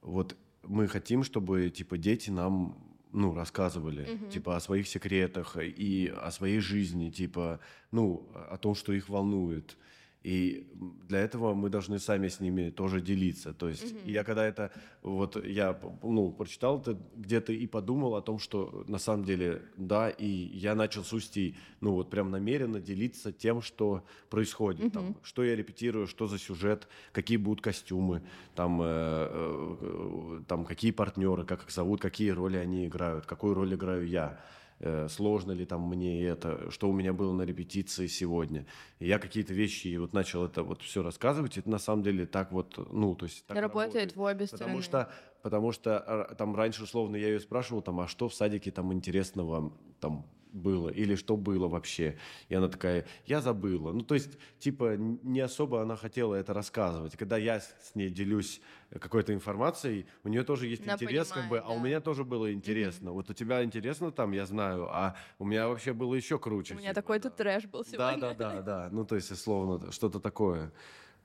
[0.00, 2.78] вот мы хотим, чтобы типа дети нам
[3.12, 4.30] ну, рассказывали, Мгм.
[4.30, 7.60] типа, о своих секретах и о своей жизни, типа,
[7.92, 9.76] ну, о том, что их волнует.
[10.24, 10.66] И
[11.08, 13.52] для этого мы должны сами с ними тоже делиться.
[13.52, 14.70] То есть и я когда это,
[15.02, 20.08] вот я, ну, прочитал это где-то и подумал о том, что на самом деле, да,
[20.08, 24.92] и я начал с Устей, ну, вот прям намеренно делиться тем, что происходит.
[24.94, 25.16] Там, Мгм.
[25.22, 28.22] что я репетирую, что за сюжет, какие будут костюмы,
[28.54, 33.52] там, э, э, э, там какие партнеры, как их зовут, какие роли они играют, какую
[33.54, 34.40] роль играю я.
[34.80, 38.66] Э, Сложно ли там мне это, что у меня было на репетиции сегодня.
[38.98, 41.58] И я какие-то вещи вот начал это вот все рассказывать.
[41.58, 44.82] Это на самом деле так вот, ну, то есть так Работает в обе Потому стороны.
[44.82, 45.10] что,
[45.42, 48.92] потому что а, там раньше, условно, я ее спрашивал, там, а что в садике там
[48.92, 52.16] интересного там было, или что было вообще.
[52.48, 53.92] И она такая, я забыла.
[53.92, 57.16] Ну, то есть, типа, не особо она хотела это рассказывать.
[57.16, 58.60] Когда я с ней делюсь
[59.00, 61.82] какой-то информацией, у нее тоже есть Она интерес, как бы, понимает, а у да.
[61.84, 63.12] меня тоже было интересно.
[63.12, 66.74] Вот у тебя интересно там, я знаю, а у меня вообще было еще круче.
[66.74, 67.36] У меня типа, такой-то да.
[67.36, 68.20] трэш был Да, сегодня.
[68.20, 68.88] да, да, да.
[68.92, 70.72] Ну, то есть, условно, что-то такое.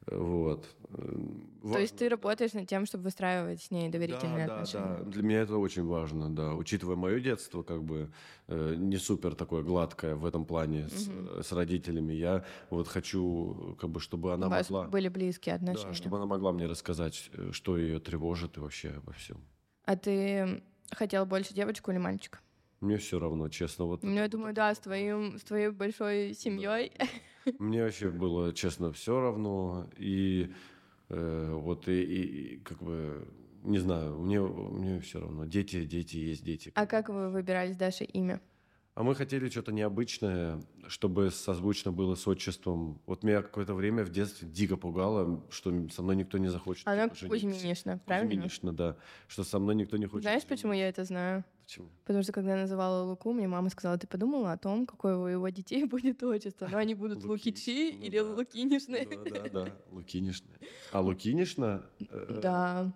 [0.08, 0.66] Вот.
[1.62, 4.98] То есть ты работаешь над тем, чтобы выстраивать с ней доверительные да, отношения?
[4.98, 6.56] Да, да, для меня это очень важно, да.
[6.56, 8.12] Учитывая мое детство, как бы
[8.48, 11.42] э, не супер такое гладкое в этом плане угу.
[11.42, 14.88] с, с родителями, я вот хочу, как бы, чтобы она У вас могла...
[14.88, 15.90] были близкие отношения.
[15.90, 19.38] Да, чтобы она могла мне рассказать, э, что ее тревожит и вообще обо всем.
[19.86, 22.40] А ты хотел больше девочку или мальчика?
[22.82, 23.86] Мне все равно, честно.
[23.86, 26.94] Вот ну, я думаю, да, с, твоим, с твоей большой семьей.
[27.46, 27.54] Да.
[27.60, 29.90] Мне вообще было, честно, все равно.
[29.98, 30.54] И
[31.10, 33.28] э, вот и, и как бы
[33.64, 35.46] не знаю, мне, мне все равно.
[35.46, 36.72] Дети, дети есть дети.
[36.76, 38.40] А как вы выбирали с Дашей имя?
[39.00, 43.00] А мы хотели что-то необычное, чтобы созвучно было с отчеством.
[43.06, 46.86] Вот меня какое-то время в детстве дико пугало, что со мной никто не захочет.
[46.86, 48.30] Она Кузьминишна, правильно?
[48.30, 48.98] Кузьминишна, да.
[49.30, 50.24] Что со мной никто не хочет.
[50.24, 51.46] Знаешь, почему я это знаю?
[51.64, 51.88] Почему?
[52.04, 55.28] Потому что когда я называла Луку, мне мама сказала, ты подумала о том, какое у
[55.28, 56.68] его детей будет отчество?
[56.70, 58.20] Но они будут Лукичи ну, или.
[58.20, 59.08] Лукинишны?
[59.10, 60.52] Да, да, да, Лукинишны.
[60.92, 61.84] А Лукинишна?
[62.02, 62.94] Э, да.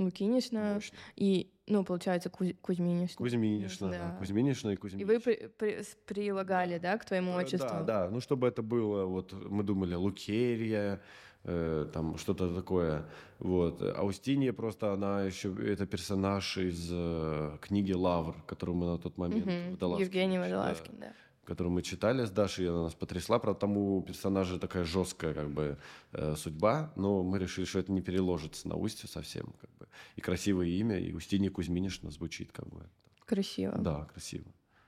[0.00, 0.80] Лукинишна.
[1.16, 2.48] И ну, получается, Куз...
[2.60, 3.16] Кузьминишна.
[3.16, 3.98] Кузьминишна, да.
[3.98, 4.16] да.
[4.18, 5.12] Кузьминишна и Кузьминишна.
[5.12, 7.68] И вы при, при, прилагали, да, к твоему отчеству?
[7.68, 11.00] Да, да, ну, чтобы это было, вот, мы думали, Лукерия,
[11.44, 13.04] э, там, что-то такое,
[13.38, 13.82] вот.
[13.82, 19.16] А Устинья просто, она еще, это персонаж из э, книги «Лавр», которую мы на тот
[19.16, 19.98] момент угу.
[19.98, 21.06] Евгений Водолазкин, да.
[21.06, 21.12] да
[21.50, 23.40] которую мы читали с Дашей, она нас потрясла.
[23.40, 25.78] Правда, там у персонажа такая жесткая как бы
[26.12, 29.52] э, судьба, но мы решили, что это не переложится на Устью совсем.
[29.60, 29.88] Как бы.
[30.14, 32.88] И красивое имя, и Устинья Кузьминишна звучит как бы.
[33.26, 33.76] Красиво.
[33.78, 34.44] Да, красиво.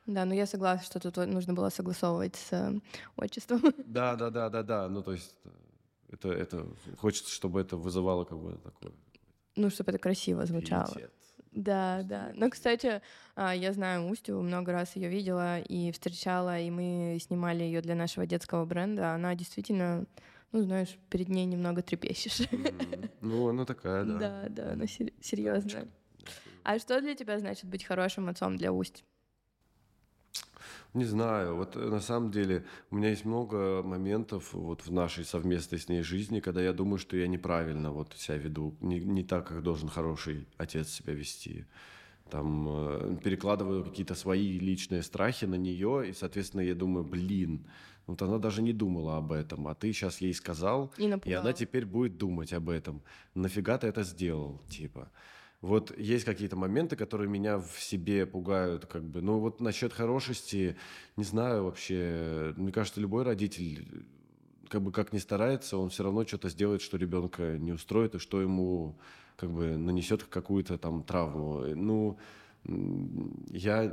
[0.07, 2.81] Да, но я согласна, что тут нужно было согласовывать с э,
[3.17, 3.61] отчеством.
[3.85, 4.89] Да, да, да, да, да.
[4.89, 5.51] Ну, то есть э,
[6.13, 8.93] это, это хочется, чтобы это вызывало как бы такое.
[9.57, 10.95] Ну, чтобы это красиво звучало.
[10.95, 11.13] Пиетет.
[11.53, 12.33] Да, да.
[12.35, 13.03] Но, кстати,
[13.35, 17.95] а, я знаю Устю, много раз ее видела и встречала, и мы снимали ее для
[17.95, 19.13] нашего детского бренда.
[19.13, 20.07] Она действительно,
[20.53, 22.49] ну, знаешь, перед ней немного трепещешь.
[23.21, 24.19] Ну, она такая, да.
[24.19, 25.87] Да, да, она серьезная.
[26.65, 29.05] А что для тебя значит быть хорошим отцом для Усть?
[30.95, 35.25] Не знаю, вот э, на самом деле у меня есть много моментов вот в нашей
[35.25, 39.25] совместной с ней жизни, когда я думаю, что я неправильно вот себя веду, не, не
[39.25, 41.65] так, как должен хороший отец себя вести.
[42.31, 47.67] Там э, перекладываю какие-то свои личные страхи на нее, и, соответственно, я думаю, блин,
[48.07, 51.53] вот она даже не думала об этом, а ты сейчас ей сказал, и, и она
[51.55, 53.03] теперь будет думать об этом.
[53.35, 55.11] Нафига ты это сделал, типа?
[55.63, 59.23] Вот есть какие-то моменты, которые меня в себе пугают, как бы.
[59.23, 60.77] Ну вот насчет хорошести,
[61.17, 62.53] не знаю вообще.
[62.57, 64.05] Мне кажется, любой родитель,
[64.69, 68.19] как бы как ни старается, он все равно что-то сделает, что ребенка не устроит и
[68.19, 68.99] что ему
[69.37, 71.61] как бы нанесет какую-то там травму.
[71.77, 72.19] Ну,
[72.65, 73.85] я,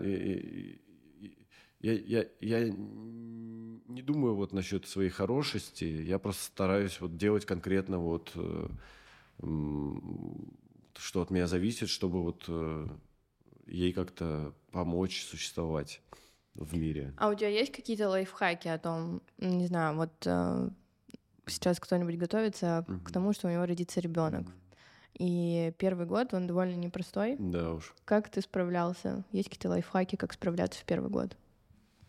[1.82, 5.84] я, я, я не думаю вот насчет своей хорошести.
[5.84, 8.70] Я просто стараюсь вот делать конкретно вот э,
[11.00, 12.88] что от меня зависит, чтобы вот э,
[13.66, 16.02] ей как-то помочь существовать
[16.54, 17.14] в мире.
[17.18, 20.70] А у тебя есть какие-то лайфхаки о том, не знаю, вот э,
[21.46, 23.04] сейчас кто-нибудь готовится mm-hmm.
[23.04, 24.48] к тому, что у него родится ребенок,
[25.18, 27.36] и первый год он довольно непростой.
[27.40, 27.94] Да уж.
[28.06, 29.24] Как ты справлялся?
[29.32, 31.38] Есть какие-то лайфхаки, как справляться в первый год?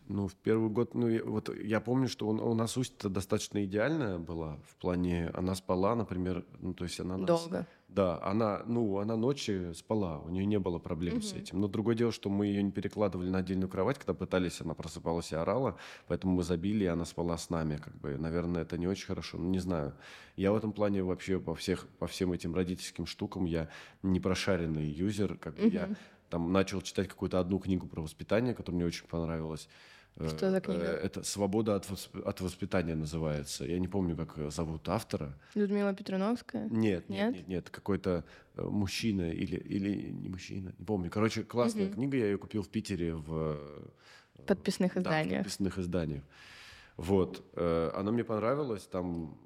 [0.07, 3.63] Ну, в первый год, ну, я, вот я помню, что он, у нас Усть достаточно
[3.63, 7.17] идеальная была в плане, она спала, например, ну, то есть она...
[7.17, 7.65] Долго.
[7.91, 11.23] Да, она, ну, она ночи спала, у нее не было проблем угу.
[11.23, 11.59] с этим.
[11.59, 15.33] Но другое дело, что мы ее не перекладывали на отдельную кровать, когда пытались, она просыпалась
[15.33, 15.77] и орала,
[16.07, 18.17] поэтому мы забили, и она спала с нами, как бы.
[18.17, 19.93] Наверное, это не очень хорошо, ну, не знаю.
[20.37, 23.67] Я в этом плане вообще по, всех, по всем этим родительским штукам я
[24.03, 25.73] не прошаренный юзер, как бы угу.
[25.73, 25.89] я
[26.29, 29.67] там начал читать какую-то одну книгу про воспитание, которая мне очень понравилась.
[30.17, 30.83] Что за э, книга?
[30.83, 31.87] Это «Свобода от,
[32.25, 33.65] от воспитания» называется.
[33.65, 35.37] Я не помню, как зовут автора.
[35.55, 36.67] Людмила Петруновская?
[36.69, 37.69] Нет, нет, нет, нет.
[37.69, 38.23] Какой-то
[38.55, 41.09] э, мужчина или, или не мужчина, не помню.
[41.09, 41.95] Короче, классная угу.
[41.95, 43.57] книга, я ее купил в Питере в...
[44.37, 45.29] Э, подписных изданиях.
[45.29, 46.23] Да, в подписных изданиях.
[46.97, 47.43] Вот.
[47.55, 49.37] Она мне понравилась, там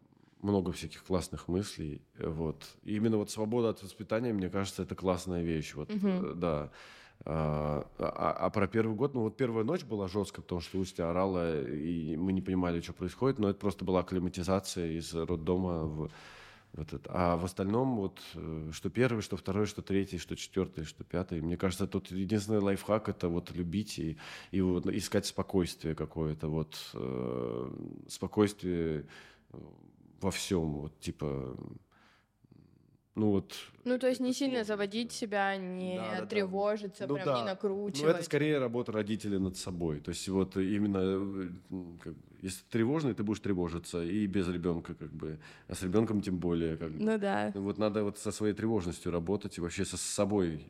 [0.42, 2.02] много всяких классных мыслей.
[2.20, 2.64] Вот.
[2.84, 5.74] И именно вот свобода от воспитания, мне кажется, это классная вещь.
[5.74, 6.34] Вот, угу.
[6.36, 6.72] Да.
[7.24, 11.10] А, а, а про первый год, ну вот первая ночь была жесткая, потому что Устья
[11.10, 16.12] орала, и мы не понимали, что происходит, но это просто была акклиматизация из роддома в,
[16.74, 17.08] в этот.
[17.10, 21.42] А в остальном вот э, что первый, что второй, что третий, что четвертый, что пятый.
[21.42, 24.18] Мне кажется, тут единственный лайфхак это вот любить и,
[24.52, 27.72] и вот искать спокойствие какое-то, вот э,
[28.08, 29.08] спокойствие
[30.22, 31.56] во всем, вот типа
[33.16, 33.54] Ну вот.
[33.86, 37.08] Ну то есть не сильно заводить себя, не да, да, тревожиться.
[37.08, 37.40] Ну, прям да.
[37.40, 38.04] не накручивать.
[38.04, 40.02] Ну это скорее работа родителей над собой.
[40.02, 41.50] То есть вот именно, э,
[42.04, 46.22] как, если ты тревожный, ты будешь тревожиться и без ребенка как бы, а с ребенком
[46.22, 46.76] тем более.
[46.76, 47.02] Как бы.
[47.02, 47.52] Ну да.
[47.56, 50.62] Вот надо вот со своей тревожностью работать и вообще со собой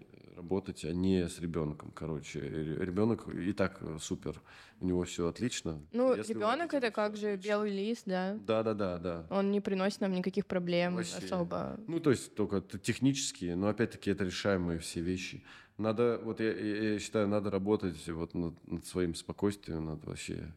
[0.46, 1.92] работать, а не с ребенком.
[1.92, 4.42] Короче, ребенок и так супер,
[4.80, 5.82] у него все отлично.
[5.92, 8.38] Ну, ребенок это как же белый лист, да?
[8.46, 9.28] Да, да, да, да.
[9.32, 11.18] Он не приносит нам никаких проблем Вообще.
[11.18, 11.80] особо.
[11.88, 15.44] Ну, то есть только технические, но опять-таки это решаемые все вещи.
[15.78, 20.54] Надо, вот я, я считаю, надо работать вот над, над своим спокойствием, над вообще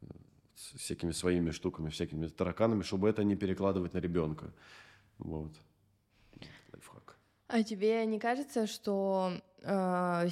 [0.00, 0.06] э,
[0.54, 4.52] всякими своими штуками, всякими тараканами, чтобы это не перекладывать на ребенка.
[5.18, 5.52] Вот.
[7.48, 9.32] А тебе не кажется, что
[9.62, 10.28] э,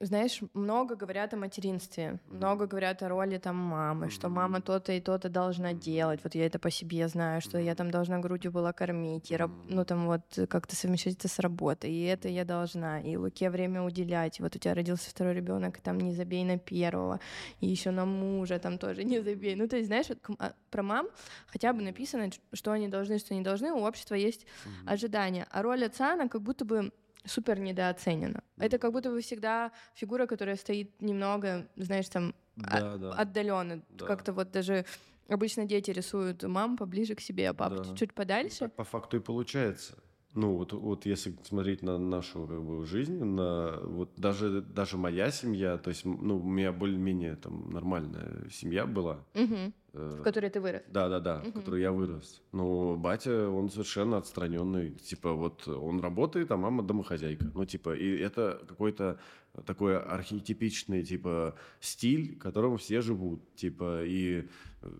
[0.00, 5.00] знаешь, много говорят о материнстве, много говорят о роли там мамы, что мама то-то и
[5.00, 6.20] то-то должна делать.
[6.22, 9.84] Вот я это по себе знаю, что я там должна грудью была кормить, и, ну
[9.84, 14.38] там вот как-то совмещать это с работой, и это я должна, и Луке время уделять.
[14.40, 17.20] Вот у тебя родился второй ребенок, там не забей на первого,
[17.60, 19.54] и еще на мужа там тоже не забей.
[19.54, 21.08] Ну то есть знаешь, вот, а, про мам
[21.46, 24.46] хотя бы написано, что они должны, что не должны, у общества есть
[24.84, 26.92] ожидания, а роль отца, она как будто бы
[27.26, 28.42] супер недооценена.
[28.58, 33.12] Это как будто бы всегда фигура, которая стоит немного, знаешь, там да, от, да.
[33.12, 33.82] отдаленно.
[33.90, 34.06] Да.
[34.06, 34.84] Как-то вот даже
[35.28, 37.96] обычно дети рисуют мам поближе к себе, а папу да.
[37.96, 38.60] чуть подальше.
[38.60, 39.98] Так по факту и получается.
[40.36, 45.30] Ну, вот, вот если смотреть на нашу как бы, жизнь, на вот даже, даже моя
[45.30, 49.24] семья, то есть, ну, у меня более-менее там нормальная семья была.
[49.34, 49.72] Угу.
[49.94, 50.82] В которой ты вырос.
[50.88, 51.48] Да, да, да, угу.
[51.48, 52.42] в которой я вырос.
[52.52, 54.90] Но батя, он совершенно отстраненный.
[54.90, 57.50] Типа, вот он работает, а мама домохозяйка.
[57.54, 59.18] Ну, типа, и это какой-то
[59.64, 63.40] такой архетипичный, типа, стиль, которым все живут.
[63.54, 64.46] Типа, и
[64.82, 64.90] э,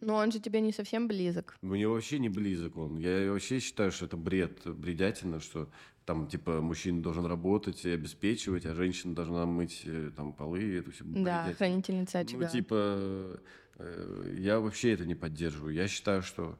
[0.00, 1.56] но он же тебе не совсем близок.
[1.62, 2.98] Мне вообще не близок он.
[2.98, 5.68] Я вообще считаю, что это бред, бредятина, что
[6.04, 10.90] там, типа, мужчина должен работать и обеспечивать, а женщина должна мыть э, там полы, это
[10.90, 12.46] все Да, хранительница очага.
[12.46, 13.40] Ну, типа,
[13.76, 15.74] э, я вообще это не поддерживаю.
[15.74, 16.58] Я считаю, что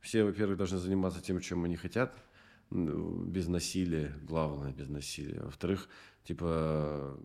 [0.00, 2.14] все, во-первых, должны заниматься тем, чем они хотят,
[2.70, 5.40] без насилия, главное, без насилия.
[5.40, 5.88] Во-вторых,
[6.24, 7.18] типа,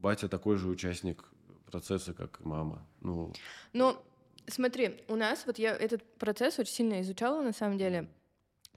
[0.00, 1.24] батя такой же участник
[1.70, 2.86] процесса, как мама.
[3.00, 3.32] Ну,
[3.72, 3.96] ну
[4.46, 8.08] Смотри, у нас вот я этот процесс очень сильно изучала на самом деле.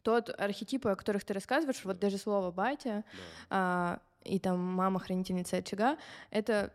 [0.02, 3.20] Тот архетипы, о которых ты рассказываешь, вот даже слово батя да.
[3.50, 5.98] а, и там мама хранительница очага,
[6.32, 6.72] это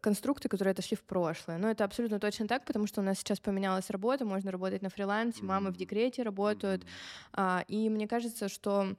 [0.00, 1.58] конструкты, которые отошли в прошлое.
[1.58, 4.90] Но это абсолютно точно так, потому что у нас сейчас поменялась работа, можно работать на
[4.90, 6.84] фрилансе, мамы в декрете работают.
[7.32, 8.96] А, и мне кажется, что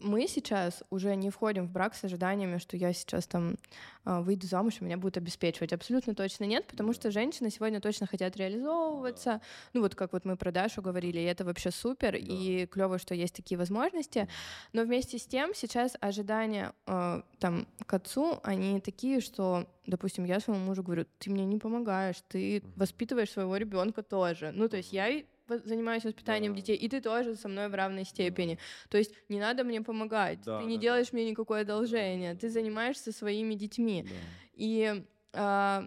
[0.00, 3.56] мы сейчас уже не входим в брак с ожиданиями, что я сейчас там
[4.04, 5.72] э, выйду замуж, и меня будут обеспечивать.
[5.72, 9.40] Абсолютно точно нет, потому что женщины сегодня точно хотят реализовываться.
[9.72, 12.18] Ну вот как вот мы про Дашу говорили, и это вообще супер, да.
[12.18, 14.28] и клево, что есть такие возможности.
[14.72, 20.40] Но вместе с тем сейчас ожидания э, там к отцу, они такие, что, допустим, я
[20.40, 24.52] своему мужу говорю, ты мне не помогаешь, ты воспитываешь своего ребенка тоже.
[24.52, 26.60] Ну то есть я занимаюсь воспитанием да.
[26.60, 28.54] детей, и ты тоже со мной в равной степени.
[28.54, 28.90] Да.
[28.90, 31.16] То есть не надо мне помогать, да, ты не да, делаешь да.
[31.16, 34.04] мне никакое одолжение, ты занимаешься своими детьми.
[34.04, 34.10] Да.
[34.54, 35.86] И а,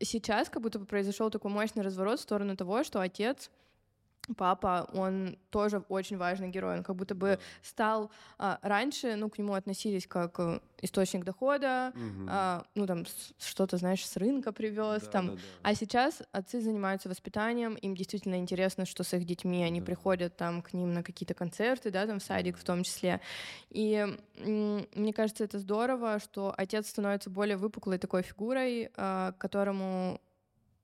[0.00, 3.50] сейчас как будто бы произошел такой мощный разворот в сторону того, что отец
[4.34, 9.38] папа, он тоже очень важный герой, он как будто бы стал а, раньше, ну, к
[9.38, 12.28] нему относились как э, источник дохода, угу.
[12.28, 13.04] а, ну, там,
[13.38, 15.40] что-то, знаешь, с рынка привез, да, там, да, да.
[15.62, 19.86] а сейчас отцы занимаются воспитанием, им действительно интересно, что с их детьми, они да.
[19.86, 22.60] приходят там к ним на какие-то концерты, да, там, в садик да.
[22.60, 23.20] в том числе,
[23.70, 30.20] и мне кажется, это здорово, что отец становится более выпуклой такой фигурой, а, которому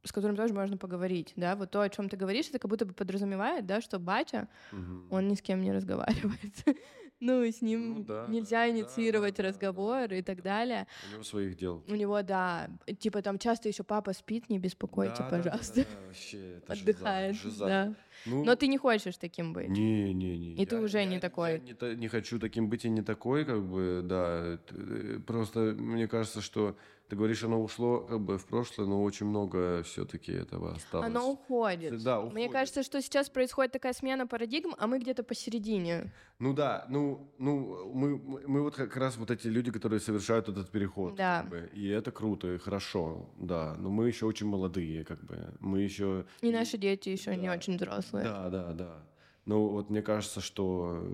[0.04, 2.84] с которым тоже можно поговорить, да, вот то, о чем ты говоришь, это как будто
[2.84, 5.06] бы подразумевает, да, что батя, угу.
[5.10, 6.54] он ни с кем не разговаривает,
[7.20, 10.86] ну, с ним ну, да, нельзя инициировать да, разговор да, и так далее.
[11.10, 11.82] У него своих дел.
[11.88, 15.76] У него, да, типа там часто еще папа спит, не беспокойте, да, пожалуйста.
[15.76, 17.94] Да, да, вообще, Отдыхает, жиза, да.
[18.26, 19.68] Ну, Но ты не хочешь таким быть.
[19.68, 20.52] Не, не, не.
[20.54, 21.52] И я, ты уже я, не такой.
[21.52, 24.58] Я не, не хочу таким быть и не такой, как бы, да.
[24.70, 26.76] Э, просто мне кажется, что
[27.08, 31.06] ты говоришь, оно ушло как бы в прошлое, но очень много все-таки этого осталось.
[31.06, 32.02] Оно уходит.
[32.02, 32.34] Да, уходит.
[32.34, 36.12] Мне кажется, что сейчас происходит такая смена парадигм, а мы где-то посередине.
[36.38, 40.70] Ну да, ну, ну мы, мы вот как раз вот эти люди, которые совершают этот
[40.70, 41.14] переход.
[41.14, 41.42] Да.
[41.42, 43.76] Как бы, и это круто и хорошо, да.
[43.78, 45.54] Но мы еще очень молодые, как бы.
[45.60, 46.24] Мы еще...
[46.40, 47.36] И наши дети еще да.
[47.36, 48.24] не очень взрослые.
[48.24, 49.02] Да, да, да.
[49.44, 51.04] Ну вот мне кажется, что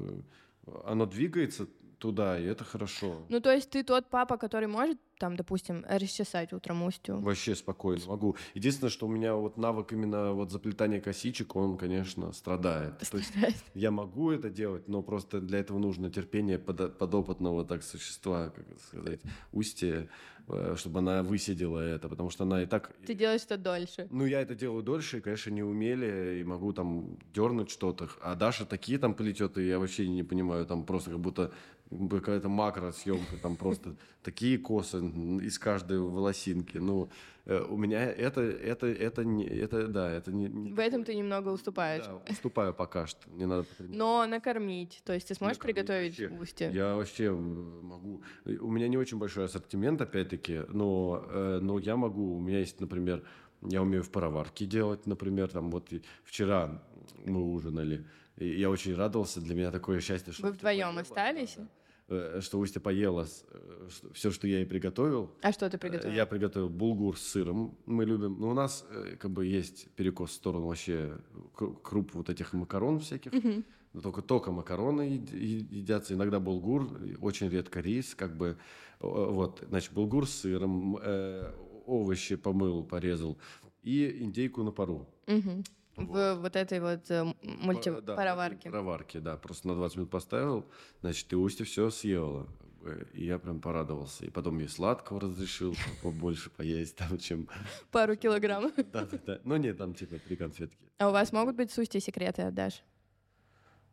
[0.84, 1.66] оно двигается
[2.00, 3.24] туда, и это хорошо.
[3.28, 7.20] Ну, то есть ты тот папа, который может там, допустим, расчесать утром устью?
[7.20, 8.36] Вообще спокойно могу.
[8.54, 12.98] Единственное, что у меня вот навык именно вот заплетания косичек, он, конечно, страдает.
[13.10, 13.32] То есть
[13.74, 18.64] я могу это делать, но просто для этого нужно терпение под, подопытного так существа, как
[18.80, 19.20] сказать,
[19.52, 20.08] устья,
[20.76, 22.92] чтобы она высидела это, потому что она и так...
[23.06, 24.06] Ты делаешь это дольше.
[24.10, 28.08] Ну, я это делаю дольше, и, конечно, не умели, и могу там дернуть что-то.
[28.22, 31.52] А Даша такие там плетет, и я вообще не понимаю, там просто как будто
[31.90, 36.78] какая-то макросъемка, там просто такие косы из каждой волосинки.
[36.78, 40.48] Ну, э, у меня это, это, это, не, это, да, это не...
[40.48, 42.04] В этом ты немного уступаешь.
[42.04, 43.66] Да, уступаю пока что, не надо...
[43.78, 46.70] Но накормить, то есть ты сможешь накормить приготовить вообще, устье?
[46.72, 48.22] Я вообще могу.
[48.44, 52.36] У меня не очень большой ассортимент, опять-таки, но, э, но я могу.
[52.36, 53.24] У меня есть, например,
[53.62, 55.90] я умею в пароварке делать, например, там вот
[56.24, 56.82] вчера
[57.26, 60.46] мы ужинали, и я очень радовался, для меня такое счастье, что...
[60.46, 61.56] Вы вдвоем остались?
[61.56, 61.79] Да, Э,
[62.40, 65.30] что Устя поела э, все, что я ей приготовил.
[65.42, 66.14] А что ты приготовил?
[66.14, 67.78] Я приготовил булгур с сыром.
[67.86, 68.36] Мы любим.
[68.38, 71.18] Ну, у нас э, как бы есть перекос в сторону вообще
[71.54, 73.32] круп вот этих макарон всяких.
[73.32, 73.62] Угу.
[73.92, 75.02] Но только только макароны
[75.32, 76.14] едятся.
[76.14, 78.56] Иногда булгур, очень редко рис, как бы
[79.00, 81.52] вот, значит, булгур с сыром, э,
[81.86, 83.38] овощи помыл, порезал
[83.82, 85.08] и индейку на пару.
[85.26, 85.64] Угу.
[86.06, 88.70] В вот этой вот э, мультипароварке.
[88.70, 89.36] Да, пароварке, да.
[89.36, 90.66] Просто на 20 минут поставил,
[91.00, 92.46] значит, ты Устья все съела.
[93.12, 94.24] И я прям порадовался.
[94.24, 97.48] И потом ей сладкого разрешил побольше поесть, там, чем...
[97.90, 98.72] Пару килограмм.
[98.92, 99.40] Да, да, да.
[99.44, 100.78] Ну нет, там типа три конфетки.
[100.98, 102.82] А у вас могут быть с Устья секреты, отдашь?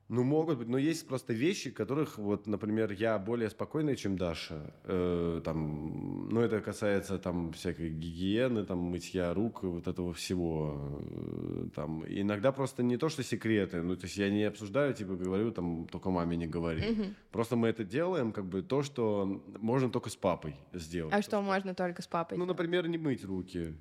[0.09, 4.73] Ну, могут быть, но есть просто вещи, которых, вот, например, я более спокойный, чем Даша.
[4.85, 11.01] Э, там, ну, это касается там всякой гигиены, там, мытья рук, вот этого всего.
[11.01, 15.15] Э, там, иногда просто не то, что секреты, ну, то есть я не обсуждаю, типа,
[15.15, 16.89] говорю, там, только маме не говори.
[16.89, 17.03] Угу.
[17.31, 21.13] Просто мы это делаем, как бы, то, что можно только с папой сделать.
[21.13, 22.37] А что можно только с папой?
[22.37, 23.73] Ну, например, не мыть руки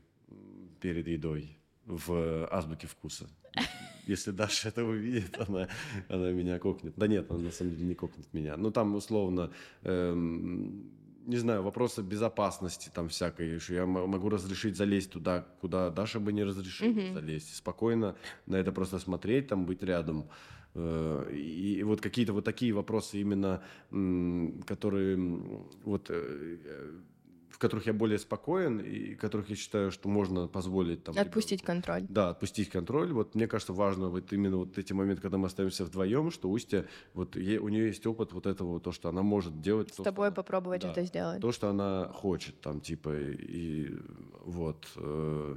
[0.81, 3.29] перед едой в азбуке вкуса.
[4.07, 5.69] Если Даша это увидит, она,
[6.09, 6.95] она меня кокнет.
[6.97, 8.57] Да нет, она на самом деле не кокнет меня.
[8.57, 9.51] Ну, там, условно,
[9.83, 10.91] эм,
[11.27, 13.59] не знаю, вопросы безопасности там всякой.
[13.59, 17.15] Что я могу разрешить залезть туда, куда Даша бы не разрешила mm-hmm.
[17.15, 17.57] залезть.
[17.57, 20.29] Спокойно на это просто смотреть, там быть рядом.
[20.75, 23.63] Э, и, вот какие-то вот такие вопросы именно,
[24.67, 25.17] которые
[25.85, 26.93] вот э,
[27.57, 31.87] в которых я более спокоен и которых я считаю, что можно позволить там отпустить ребенку.
[31.87, 32.07] контроль.
[32.11, 33.15] Да, отпустить контроль.
[33.15, 36.85] Вот мне кажется важно вот именно вот эти моменты, когда мы остаемся вдвоем, что Устя
[37.15, 39.89] вот ей, у нее есть опыт вот этого то, что она может делать.
[39.89, 41.41] С то, тобой она, попробовать да, это сделать.
[41.41, 43.99] То, что она хочет там типа и, и
[44.45, 44.87] вот.
[44.97, 45.57] Э,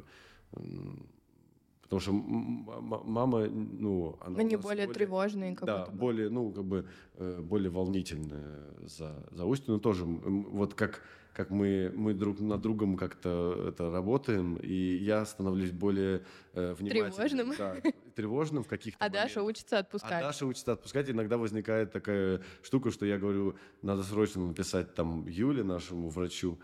[1.82, 6.86] Потому что мама, ну, она Они более, более тревожные, как Да, более, ну, как бы
[7.16, 9.74] э, более волнительные за, за Устью.
[9.74, 11.02] Но тоже, вот как
[11.40, 17.54] как мы, мы друг над другом как-то это работаем, и я становлюсь более э, внимательным.
[17.54, 17.56] Тревожным.
[17.58, 19.30] Да, тревожным в каких-то А моментах.
[19.30, 20.22] Даша учится отпускать.
[20.22, 21.10] А Даша учится отпускать.
[21.10, 26.60] Иногда возникает такая штука, что я говорю, надо срочно написать там Юле, нашему врачу,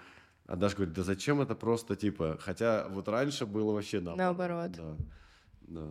[0.45, 4.71] а Даша говорит, да зачем это просто, типа, хотя вот раньше было вообще наоборот.
[4.71, 4.71] Наоборот.
[4.71, 4.97] Да,
[5.61, 5.87] да.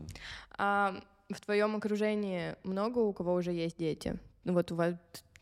[0.59, 4.21] А в твоем окружении много у кого уже есть дети?
[4.45, 4.95] Ну вот у вас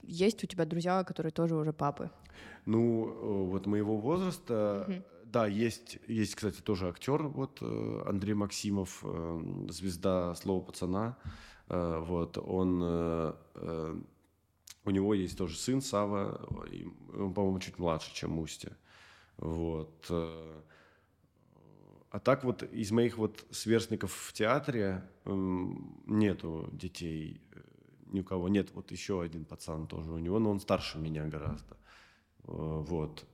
[0.02, 2.10] есть у тебя друзья, которые тоже уже папы?
[2.66, 5.02] Ну, э, вот моего возраста, угу.
[5.24, 7.62] да, есть, есть, кстати, тоже актер, вот
[8.06, 9.04] Андрей Максимов,
[9.68, 11.16] звезда слова пацана,
[11.68, 12.82] вот, он,
[14.84, 16.40] у него есть тоже сын Сава,
[17.14, 18.72] он, по-моему, чуть младше, чем Устя,
[19.38, 20.10] вот.
[22.12, 27.51] А так вот из моих вот сверстников в театре нету детей, э,
[28.12, 28.70] ни у кого нет.
[28.74, 31.76] Вот еще один пацан тоже у него, но он старше меня гораздо.
[32.44, 33.24] Э, вот.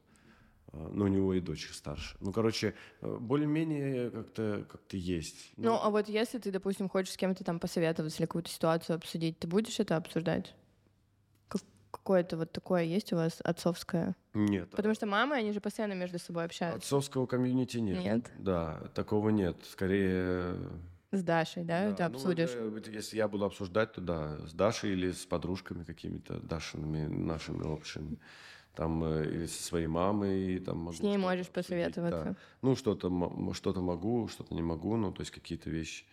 [0.73, 2.17] Э, но у него и дочь старше.
[2.21, 5.53] Ну, короче, э, более-менее как-то как есть.
[5.57, 8.97] Ну, ну, а вот если ты, допустим, хочешь с кем-то там посоветоваться или какую-то ситуацию
[8.97, 10.55] обсудить, ты будешь это обсуждать?
[11.91, 14.15] Какое-то вот такое есть у вас отцовское?
[14.35, 14.71] Нет.
[14.71, 16.79] Потому что мамы, они же постоянно между собой общаются.
[16.79, 18.05] Отцовского комьюнити нет.
[18.05, 18.31] Нет?
[18.39, 19.57] Да, такого нет.
[19.65, 20.55] Скорее...
[21.11, 22.51] С Дашей, да, да ты ну, обсудишь?
[22.55, 27.07] Ну, это, если я буду обсуждать, то да, с Дашей или с подружками какими-то, Дашиными,
[27.07, 28.19] нашими общими
[28.79, 30.61] там э, или со своей мамой.
[30.61, 32.25] Там, могу с ней можешь посоветоваться.
[32.25, 32.37] Да.
[32.63, 33.09] Ну, что-то,
[33.53, 36.05] что-то могу, что-то не могу, ну, то есть какие-то вещи.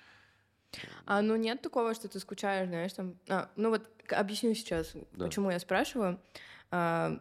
[1.05, 3.15] А ну нет такого, что ты скучаешь, знаешь, там.
[3.29, 5.25] А, ну вот объясню сейчас, да.
[5.25, 6.19] почему я спрашиваю.
[6.71, 7.19] А,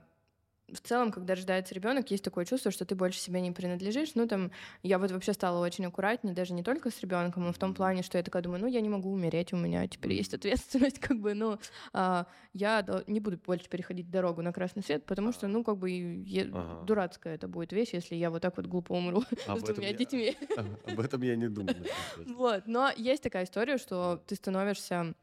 [0.73, 4.15] в целом, когда рождается ребенок, есть такое чувство, что ты больше себе не принадлежишь.
[4.15, 4.51] Ну, там,
[4.83, 8.03] я вот вообще стала очень аккуратнее, даже не только с ребенком, но в том плане,
[8.03, 11.19] что я такая думаю, ну, я не могу умереть, у меня теперь есть ответственность, как
[11.21, 11.59] бы, ну,
[11.93, 15.91] а, я не буду больше переходить дорогу на красный свет, потому что, ну, как бы,
[15.91, 16.85] е- ага.
[16.87, 19.95] дурацкая это будет вещь, если я вот так вот глупо умру с двумя я...
[19.95, 20.37] детьми.
[20.87, 21.85] Об этом я не думаю.
[22.27, 25.15] Вот, но есть такая история, что ты становишься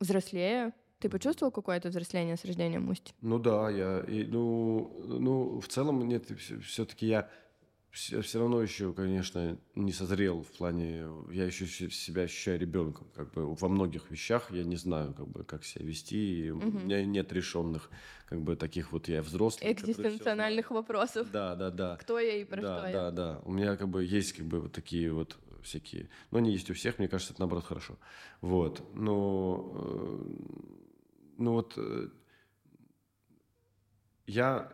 [0.00, 3.12] взрослее, ты почувствовал какое-то взросление с рождением Усти?
[3.20, 7.28] Ну да, я, и, ну, ну, в целом нет, все-таки я
[7.90, 13.32] все, все равно еще, конечно, не созрел в плане, я еще себя ощущаю ребенком, как
[13.32, 16.66] бы во многих вещах я не знаю, как бы, как себя вести, и угу.
[16.66, 17.90] у меня нет решенных,
[18.26, 19.72] как бы, таких вот я взрослый.
[19.72, 21.30] Экзистенциональных вопросов.
[21.32, 21.96] Да, да, да.
[21.96, 22.94] Кто я и про да, что да, я.
[22.94, 26.52] Да, да, У меня, как бы, есть, как бы, вот такие вот всякие, но они
[26.52, 27.96] есть у всех, мне кажется, это наоборот хорошо.
[28.40, 30.87] Вот, но э,
[31.38, 32.08] ну вот э,
[34.26, 34.72] я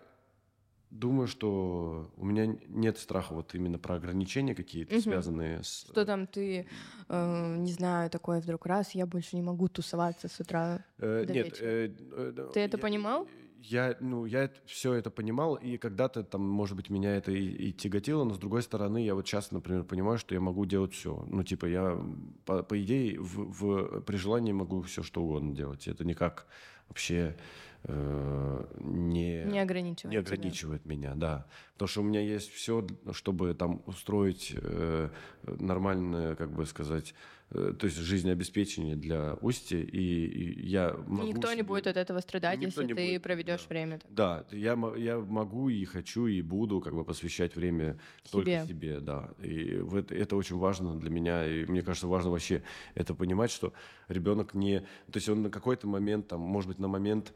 [0.91, 5.03] думаю, что у меня нет страха вот именно про ограничения какие-то, угу.
[5.03, 5.87] связанные с...
[5.91, 6.67] Что там ты,
[7.09, 11.33] э, не знаю, такое вдруг раз, я больше не могу тусоваться с утра э, до
[11.33, 11.59] Нет.
[11.61, 13.29] Э, э, ты это я, понимал?
[13.71, 17.73] Я, ну, я все это понимал, и когда-то там, может быть, меня это и, и
[17.73, 21.25] тяготило, но с другой стороны, я вот сейчас, например, понимаю, что я могу делать все.
[21.29, 21.99] Ну, типа, я,
[22.45, 25.89] по, по идее, в, в, при желании могу все что угодно делать.
[25.89, 26.47] Это никак
[26.89, 27.37] вообще
[27.85, 31.47] э, не, не ограничивает, не ограничивает меня, да.
[31.73, 35.09] Потому что у меня есть все, чтобы там устроить э,
[35.43, 37.15] нормальное, как бы сказать,
[37.55, 41.29] то есть жизнеобеспечение для Усти, и, я могу...
[41.29, 41.57] Никто себе...
[41.57, 43.23] не будет от этого страдать, Никто если ты будет.
[43.23, 43.67] проведешь да.
[43.69, 43.99] время.
[43.99, 44.11] Так.
[44.11, 48.31] Да, я, я могу и хочу, и буду как бы посвящать время себе.
[48.33, 49.31] только себе, да.
[49.43, 52.63] И это, это очень важно для меня, и мне кажется, важно вообще
[52.95, 53.73] это понимать, что
[54.09, 54.81] ребенок не...
[54.81, 57.33] То есть он на какой-то момент, там, может быть, на момент,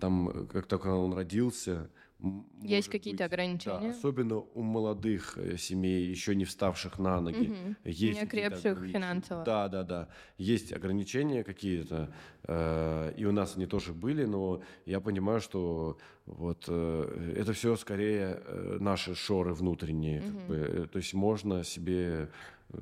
[0.00, 1.88] там, как только он родился,
[2.62, 3.80] есть какие-то ограничения?
[3.80, 7.48] Да, особенно у молодых э, семей, еще не вставших на ноги.
[7.50, 7.76] Угу.
[7.84, 9.44] Есть не крепших финансово.
[9.44, 10.08] Да, да, да.
[10.38, 12.14] Есть ограничения какие-то,
[12.44, 17.74] э, и у нас они тоже были, но я понимаю, что вот э, это все
[17.76, 20.20] скорее э, наши шоры внутренние.
[20.20, 20.26] Угу.
[20.26, 22.30] Как бы, э, то есть можно себе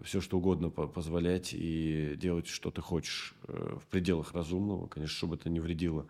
[0.05, 5.37] все что угодно позволять и делать, что ты хочешь э, в пределах разумного, конечно, чтобы
[5.37, 6.07] это не вредило Э,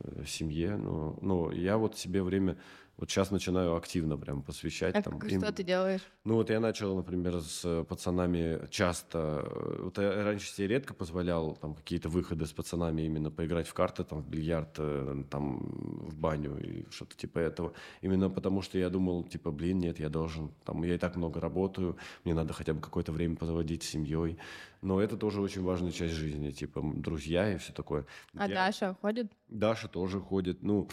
[0.00, 0.76] в семье.
[0.76, 2.56] Но, но я вот себе время
[2.98, 4.96] вот сейчас начинаю активно прям посвящать.
[4.96, 5.40] А там, им...
[5.40, 6.00] что ты делаешь?
[6.24, 9.48] Ну вот я начал, например, с пацанами часто.
[9.78, 14.02] Вот я раньше себе редко позволял там какие-то выходы с пацанами именно поиграть в карты,
[14.02, 17.72] там в бильярд, э, там в баню и что-то типа этого.
[18.02, 21.40] Именно потому что я думал, типа, блин, нет, я должен, там, я и так много
[21.40, 24.38] работаю, мне надо хотя бы какое-то время проводить с семьей.
[24.82, 28.06] Но это тоже очень важная часть жизни, типа, друзья и все такое.
[28.34, 28.54] А я...
[28.54, 29.32] Даша ходит?
[29.48, 30.62] Даша тоже ходит.
[30.62, 30.88] Ну,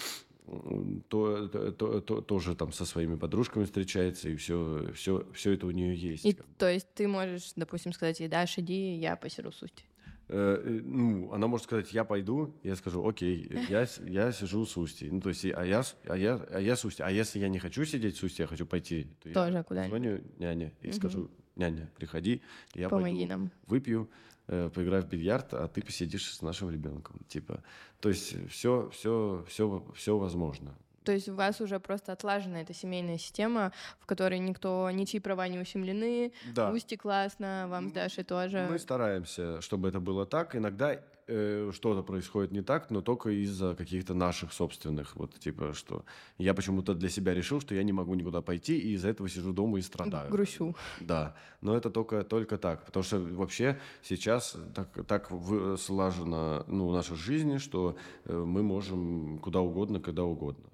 [1.10, 5.72] то, то, то, тоже там со своими подружками встречается, и все, все, все это у
[5.72, 6.26] нее есть.
[6.26, 9.86] И, то есть ты можешь, допустим, сказать ей, Даш, иди, я посижу с Устей.
[10.28, 14.76] Э, э, ну, она может сказать, я пойду, я скажу, окей, я, я сижу с
[14.76, 15.10] Устей.
[15.12, 17.06] Ну, то есть, а я, а, я, а я с Устей.
[17.06, 19.88] А если я не хочу сидеть с Устей, я хочу пойти, то Тоже я куда
[19.88, 20.96] звоню няне и угу.
[20.96, 22.42] скажу, няня, приходи,
[22.74, 23.52] я Помоги пойду, нам.
[23.68, 24.10] выпью,
[24.48, 27.20] э, поиграю в бильярд, а ты посидишь с нашим ребенком.
[27.28, 27.64] Типа,
[28.00, 30.76] то есть все, все, все, все возможно.
[31.06, 35.48] То есть у вас уже просто отлажена эта семейная система, в которой никто, ничьи права
[35.48, 36.72] не ущемлены, да.
[36.72, 38.68] Усти классно, вам с Дашей тоже.
[38.70, 40.56] Мы стараемся, чтобы это было так.
[40.56, 45.16] Иногда э, что-то происходит не так, но только из-за каких-то наших собственных.
[45.16, 46.06] Вот типа, что
[46.38, 49.54] я почему-то для себя решил, что я не могу никуда пойти, и из-за этого сижу
[49.54, 50.32] дома и страдаю.
[50.32, 50.76] Грущу.
[51.00, 52.86] Да, но это только, только так.
[52.86, 55.32] Потому что вообще сейчас так, так
[55.80, 57.96] слажена ну, наша жизнь, что
[58.26, 60.66] э, мы можем куда угодно, когда угодно.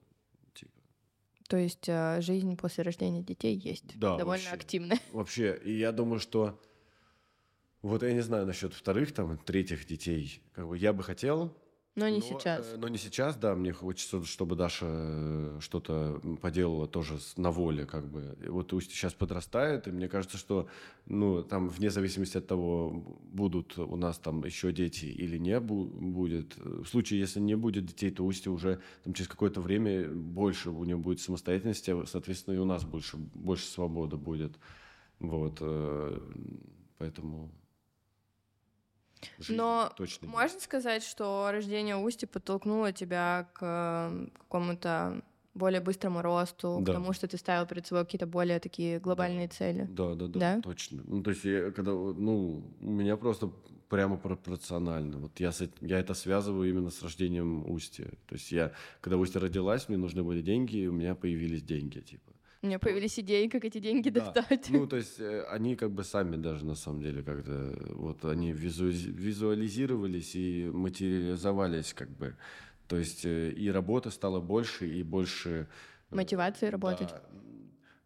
[1.52, 5.00] То есть э, жизнь после рождения детей есть да, довольно вообще, активная.
[5.12, 6.58] Вообще, и я думаю, что
[7.82, 10.42] вот я не знаю насчет вторых, там, третьих детей.
[10.54, 11.54] Как бы я бы хотел,
[11.96, 12.66] но не но, сейчас.
[12.74, 13.54] Э, но не сейчас, да.
[13.54, 18.38] Мне хочется, чтобы Даша э, что-то поделала тоже на воле, как бы.
[18.42, 20.68] И вот Устья сейчас подрастает, и мне кажется, что,
[21.06, 25.90] ну, там, вне зависимости от того, будут у нас там еще дети или не бу-
[25.90, 26.56] будет.
[26.58, 30.86] В случае, если не будет детей, то Устья уже там через какое-то время больше у
[30.86, 34.54] нее будет самостоятельности, а, соответственно, и у нас больше, больше свободы будет.
[35.20, 35.58] Вот.
[35.60, 36.20] Э,
[36.98, 37.52] поэтому
[39.50, 45.22] но точно можно сказать, что рождение Усти подтолкнуло тебя к какому-то
[45.54, 46.92] более быстрому росту, да.
[46.92, 49.54] к тому, что ты ставил перед собой какие-то более такие глобальные да.
[49.54, 49.88] цели.
[49.90, 51.04] Да, да, да, да, точно.
[51.06, 53.52] Ну, то есть, я, когда, ну, у меня просто
[53.90, 55.18] прямо пропорционально.
[55.18, 58.06] Вот я, с, я это связываю именно с рождением Усти.
[58.28, 62.00] То есть я, когда Устья родилась, мне нужны были деньги, и у меня появились деньги,
[62.00, 62.32] типа.
[62.64, 64.32] У меня появились идеи, как эти деньги да.
[64.32, 64.70] достать.
[64.70, 68.52] Ну, то есть э, они как бы сами даже на самом деле как-то вот они
[68.52, 72.36] визуализировались и материализовались как бы.
[72.88, 75.68] То есть э, и работа стала больше и больше...
[76.12, 77.10] Э, Мотивации работать.
[77.10, 77.24] Да.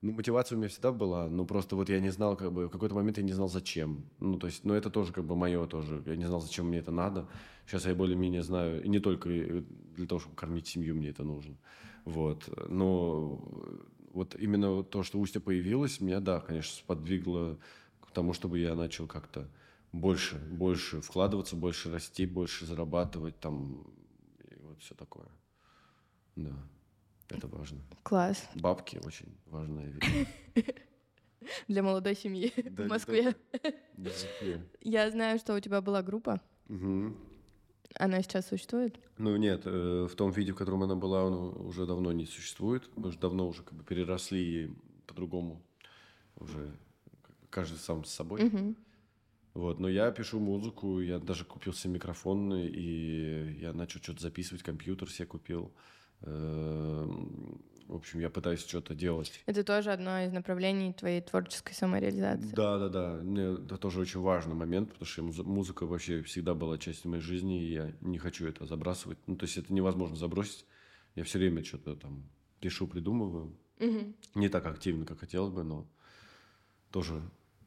[0.02, 2.70] Ну, мотивация у меня всегда была, но просто вот я не знал, как бы, в
[2.70, 4.06] какой-то момент я не знал, зачем.
[4.20, 6.04] Ну, то есть, ну, это тоже как бы мое тоже.
[6.06, 7.28] Я не знал, зачем мне это надо.
[7.66, 11.58] Сейчас я более-менее знаю, и не только для того, чтобы кормить семью мне это нужно.
[12.06, 12.48] Вот.
[12.70, 13.42] Но
[14.16, 17.60] вот именно то, что Устья появилось, меня, да, конечно, сподвигло
[18.00, 19.48] к тому, чтобы я начал как-то
[19.92, 23.84] больше, больше вкладываться, больше расти, больше зарабатывать там
[24.50, 25.28] и вот все такое.
[26.36, 26.54] Да,
[27.30, 27.82] это важно.
[28.04, 28.48] Класс.
[28.56, 30.28] Бабки очень важная вещь.
[31.68, 33.36] Для молодой семьи в Москве.
[34.82, 36.42] Я знаю, что у тебя была группа.
[37.98, 39.00] Она сейчас существует?
[39.18, 42.90] Ну нет, э, в том виде, в котором она была, она уже давно не существует.
[42.96, 44.74] Мы уже давно уже как бы переросли
[45.08, 45.62] по-другому
[46.36, 46.76] уже
[47.50, 48.48] каждый сам с собой.
[48.48, 48.76] Угу.
[49.54, 54.64] Вот, но я пишу музыку, я даже купил себе микрофон, и я начал что-то записывать,
[54.64, 55.72] компьютер себе купил.
[57.88, 59.44] В общем, я пытаюсь что-то делать.
[59.46, 62.56] Это тоже одно из направлений твоей творческой самореализации.
[62.56, 63.14] Да, да, да.
[63.22, 67.64] Мне это тоже очень важный момент, потому что музыка вообще всегда была частью моей жизни,
[67.64, 69.20] и я не хочу это забрасывать.
[69.28, 70.66] Ну, то есть это невозможно забросить.
[71.14, 72.28] Я все время что-то там
[72.60, 73.56] пишу, придумываю.
[73.80, 74.14] Угу.
[74.36, 75.88] Не так активно, как хотелось бы, но
[76.90, 77.22] тоже,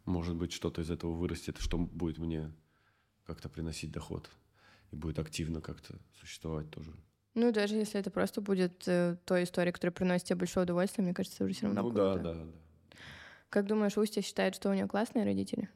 [0.04, 2.52] может быть, что-то из этого вырастет, что будет мне
[3.24, 4.28] как-то приносить доход
[4.90, 6.92] и будет активно как-то существовать тоже.
[7.38, 11.14] Ну, даже если это просто будет э, той историей, которая приносит тебе большое удовольствие, мне
[11.14, 12.14] кажется, уже все равно Ну круто.
[12.16, 12.98] да, да, да.
[13.48, 15.68] Как думаешь, Устья считает, что у нее классные родители?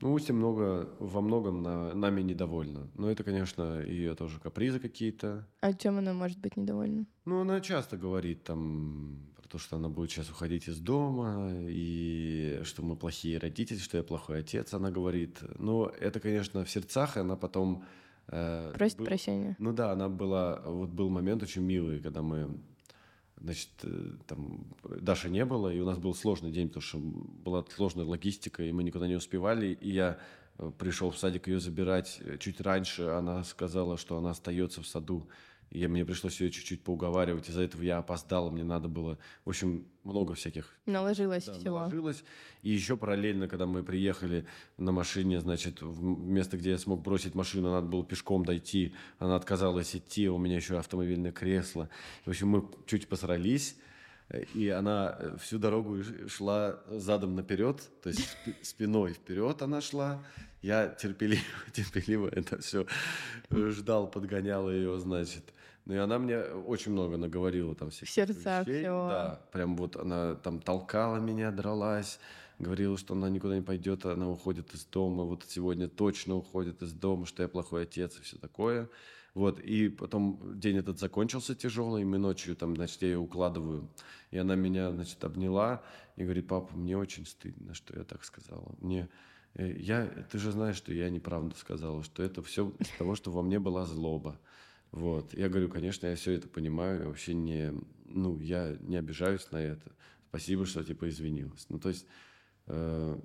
[0.00, 2.88] Ну, Устья много, во многом на, нами недовольна.
[2.94, 5.44] Но это, конечно, ее тоже капризы какие-то.
[5.60, 7.04] А чем она может быть недовольна?
[7.24, 12.60] Ну, она часто говорит там про то, что она будет сейчас уходить из дома, и
[12.62, 15.40] что мы плохие родители, что я плохой отец, она говорит.
[15.58, 17.82] Но это, конечно, в сердцах, и она потом
[18.28, 19.56] Просит был, прощения.
[19.58, 22.58] Ну да, она была, вот был момент очень милый, когда мы,
[23.40, 27.64] значит, э, там Даши не было, и у нас был сложный день, потому что была
[27.74, 30.18] сложная логистика, и мы никуда не успевали, и я
[30.58, 35.26] э, пришел в садик ее забирать чуть раньше, она сказала, что она остается в саду,
[35.70, 37.48] и мне пришлось ее чуть-чуть поуговаривать.
[37.48, 39.18] Из-за этого я опоздал, мне надо было...
[39.44, 40.74] В общем, много всяких...
[40.86, 41.78] Наложилось да, всего.
[41.80, 42.24] Наложилось.
[42.62, 44.46] И еще параллельно, когда мы приехали
[44.78, 48.94] на машине, значит, в место, где я смог бросить машину, надо было пешком дойти.
[49.18, 51.90] Она отказалась идти, у меня еще автомобильное кресло.
[52.24, 53.76] В общем, мы чуть посрались.
[54.54, 60.22] И она всю дорогу шла задом наперед, то есть спиной вперед она шла.
[60.60, 61.40] Я терпеливо,
[61.72, 62.86] терпеливо это все
[63.50, 65.44] ждал, подгонял ее, значит.
[65.88, 68.82] Ну и она мне очень много наговорила там всех В сердцах вещей.
[68.82, 69.08] всего.
[69.08, 72.20] Да, прям вот она там толкала меня, дралась,
[72.58, 76.92] говорила, что она никуда не пойдет, она уходит из дома, вот сегодня точно уходит из
[76.92, 78.90] дома, что я плохой отец и все такое.
[79.32, 83.88] Вот, и потом день этот закончился тяжелый, и мы ночью там, значит, я ее укладываю,
[84.30, 85.82] и она меня, значит, обняла
[86.16, 88.74] и говорит, папа, мне очень стыдно, что я так сказала.
[88.80, 89.08] Мне,
[89.54, 93.30] э, я, ты же знаешь, что я неправду сказала, что это все из того, что
[93.30, 94.38] во мне была злоба.
[94.92, 95.34] Вот.
[95.34, 97.72] Я говорю, конечно, я все это понимаю, я вообще не,
[98.04, 99.92] ну, я не обижаюсь на это.
[100.28, 101.66] Спасибо, что типа извинилась.
[101.68, 102.06] Ну, то есть,
[102.66, 103.18] э,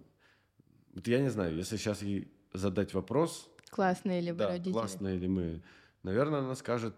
[0.93, 3.49] вот я не знаю, если сейчас ей задать вопрос...
[3.69, 4.73] Классные ли вы да, родители?
[4.73, 5.63] классные ли мы,
[6.03, 6.93] наверное, она скажет,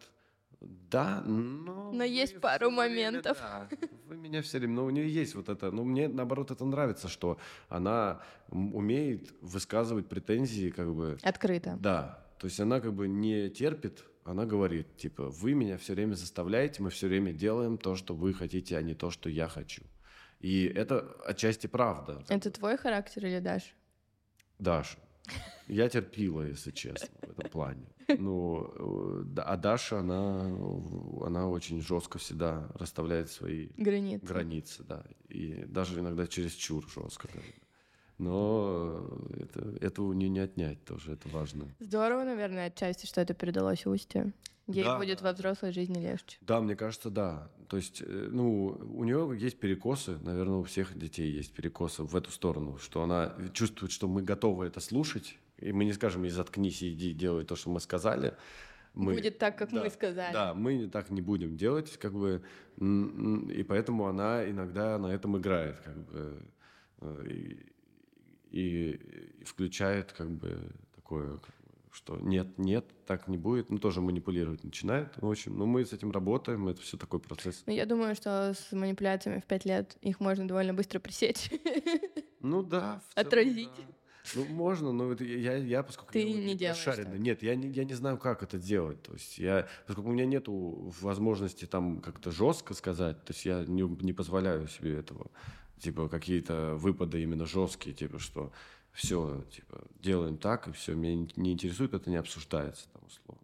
[0.62, 1.92] да, но...
[1.92, 3.38] Но есть пару моментов.
[3.40, 4.74] Время, да, вы меня все время...
[4.74, 5.72] Но у нее есть вот это...
[5.72, 7.38] Ну, мне, наоборот, это нравится, что
[7.70, 11.18] она умеет высказывать претензии как бы...
[11.22, 11.78] Открыто.
[11.80, 12.26] Да.
[12.40, 16.82] То есть она как бы не терпит она говорит, типа, вы меня все время заставляете,
[16.82, 19.84] мы все время делаем то, что вы хотите, а не то, что я хочу.
[20.40, 22.24] И это отчасти правда.
[22.28, 23.72] Это твой характер или Даша?
[24.58, 24.98] Даша.
[25.68, 27.86] Я терпила, если честно, в этом плане.
[28.20, 30.46] Ну, э, а Даша, она,
[31.26, 34.26] она очень жестко всегда расставляет свои границы.
[34.26, 35.04] границы, да.
[35.30, 37.28] И даже иногда через чур жестко.
[37.28, 37.48] Даже
[38.18, 39.06] но
[39.40, 41.68] это, это у нее не отнять тоже, это важно.
[41.80, 44.32] Здорово, наверное, отчасти, что это передалось Усте.
[44.68, 44.98] Ей да.
[44.98, 46.38] будет во взрослой жизни легче.
[46.42, 47.50] Да, мне кажется, да.
[47.70, 52.16] То есть, э, ну, у нее есть перекосы, наверное, у всех детей есть перекосы в
[52.16, 56.32] эту сторону, что она чувствует, что мы готовы это слушать, и мы не скажем ей
[56.32, 58.34] заткнись и иди делай то, что мы сказали.
[58.96, 60.34] Мы, будет так, как да, мы сказали.
[60.34, 62.42] Да, мы так не будем делать, как бы,
[62.80, 66.42] и поэтому она иногда на этом играет, как бы.
[67.02, 67.56] Э,
[68.52, 68.92] и,
[69.40, 71.40] и включает как бы такое,
[71.92, 75.14] что нет, нет, так не будет, ну, тоже манипулировать начинает.
[75.18, 77.64] В общем, ну, мы с этим работаем, это все такой процесс.
[77.66, 81.52] Ну, я думаю, что с манипуляциями в пять лет их можно довольно быстро пресечь.
[82.42, 83.02] Ну да.
[83.16, 83.72] Отразить.
[83.76, 83.96] Да.
[84.34, 87.70] Ну, можно, но это я, я поскольку Ты я не делаешь шаренный, нет, я не,
[87.70, 89.02] я не знаю, как это делать.
[89.04, 93.64] То есть я, поскольку у меня нету возможности там как-то жестко сказать, то есть я
[93.66, 95.30] не, не позволяю себе этого.
[95.80, 98.52] Типа какие-то выпады именно жесткие, типа что
[98.96, 103.44] все, типа, делаем так, и все, меня не интересует, это не обсуждается, там, условно.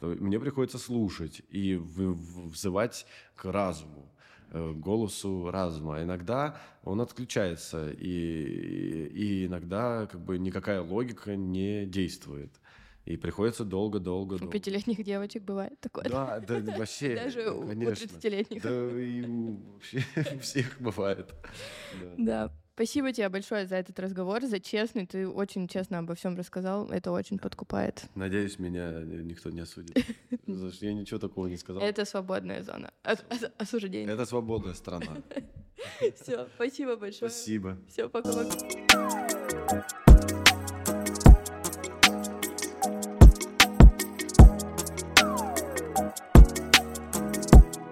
[0.00, 4.12] То мне приходится слушать и взывать к разуму,
[4.50, 6.02] э, голосу разума.
[6.02, 12.52] Иногда он отключается, и, и иногда как бы никакая логика не действует.
[13.04, 14.34] И приходится долго-долго...
[14.34, 16.04] У пятилетних девочек бывает такое.
[16.04, 18.62] Да, да, вообще, Даже у 30-летних.
[18.62, 19.22] Да, и
[19.72, 21.34] вообще у всех бывает.
[22.16, 22.52] Да.
[22.74, 25.06] Спасибо тебе большое за этот разговор, за честный.
[25.06, 26.88] Ты очень честно обо всем рассказал.
[26.88, 28.04] Это очень подкупает.
[28.14, 29.94] Надеюсь, меня никто не осудит.
[30.46, 31.82] Я ничего такого не сказал.
[31.82, 32.90] Это свободная зона
[33.58, 34.10] осуждения.
[34.10, 35.18] Это свободная страна.
[36.22, 37.30] Все, спасибо большое.
[37.30, 37.76] Спасибо.
[37.88, 39.86] Все, пока-пока.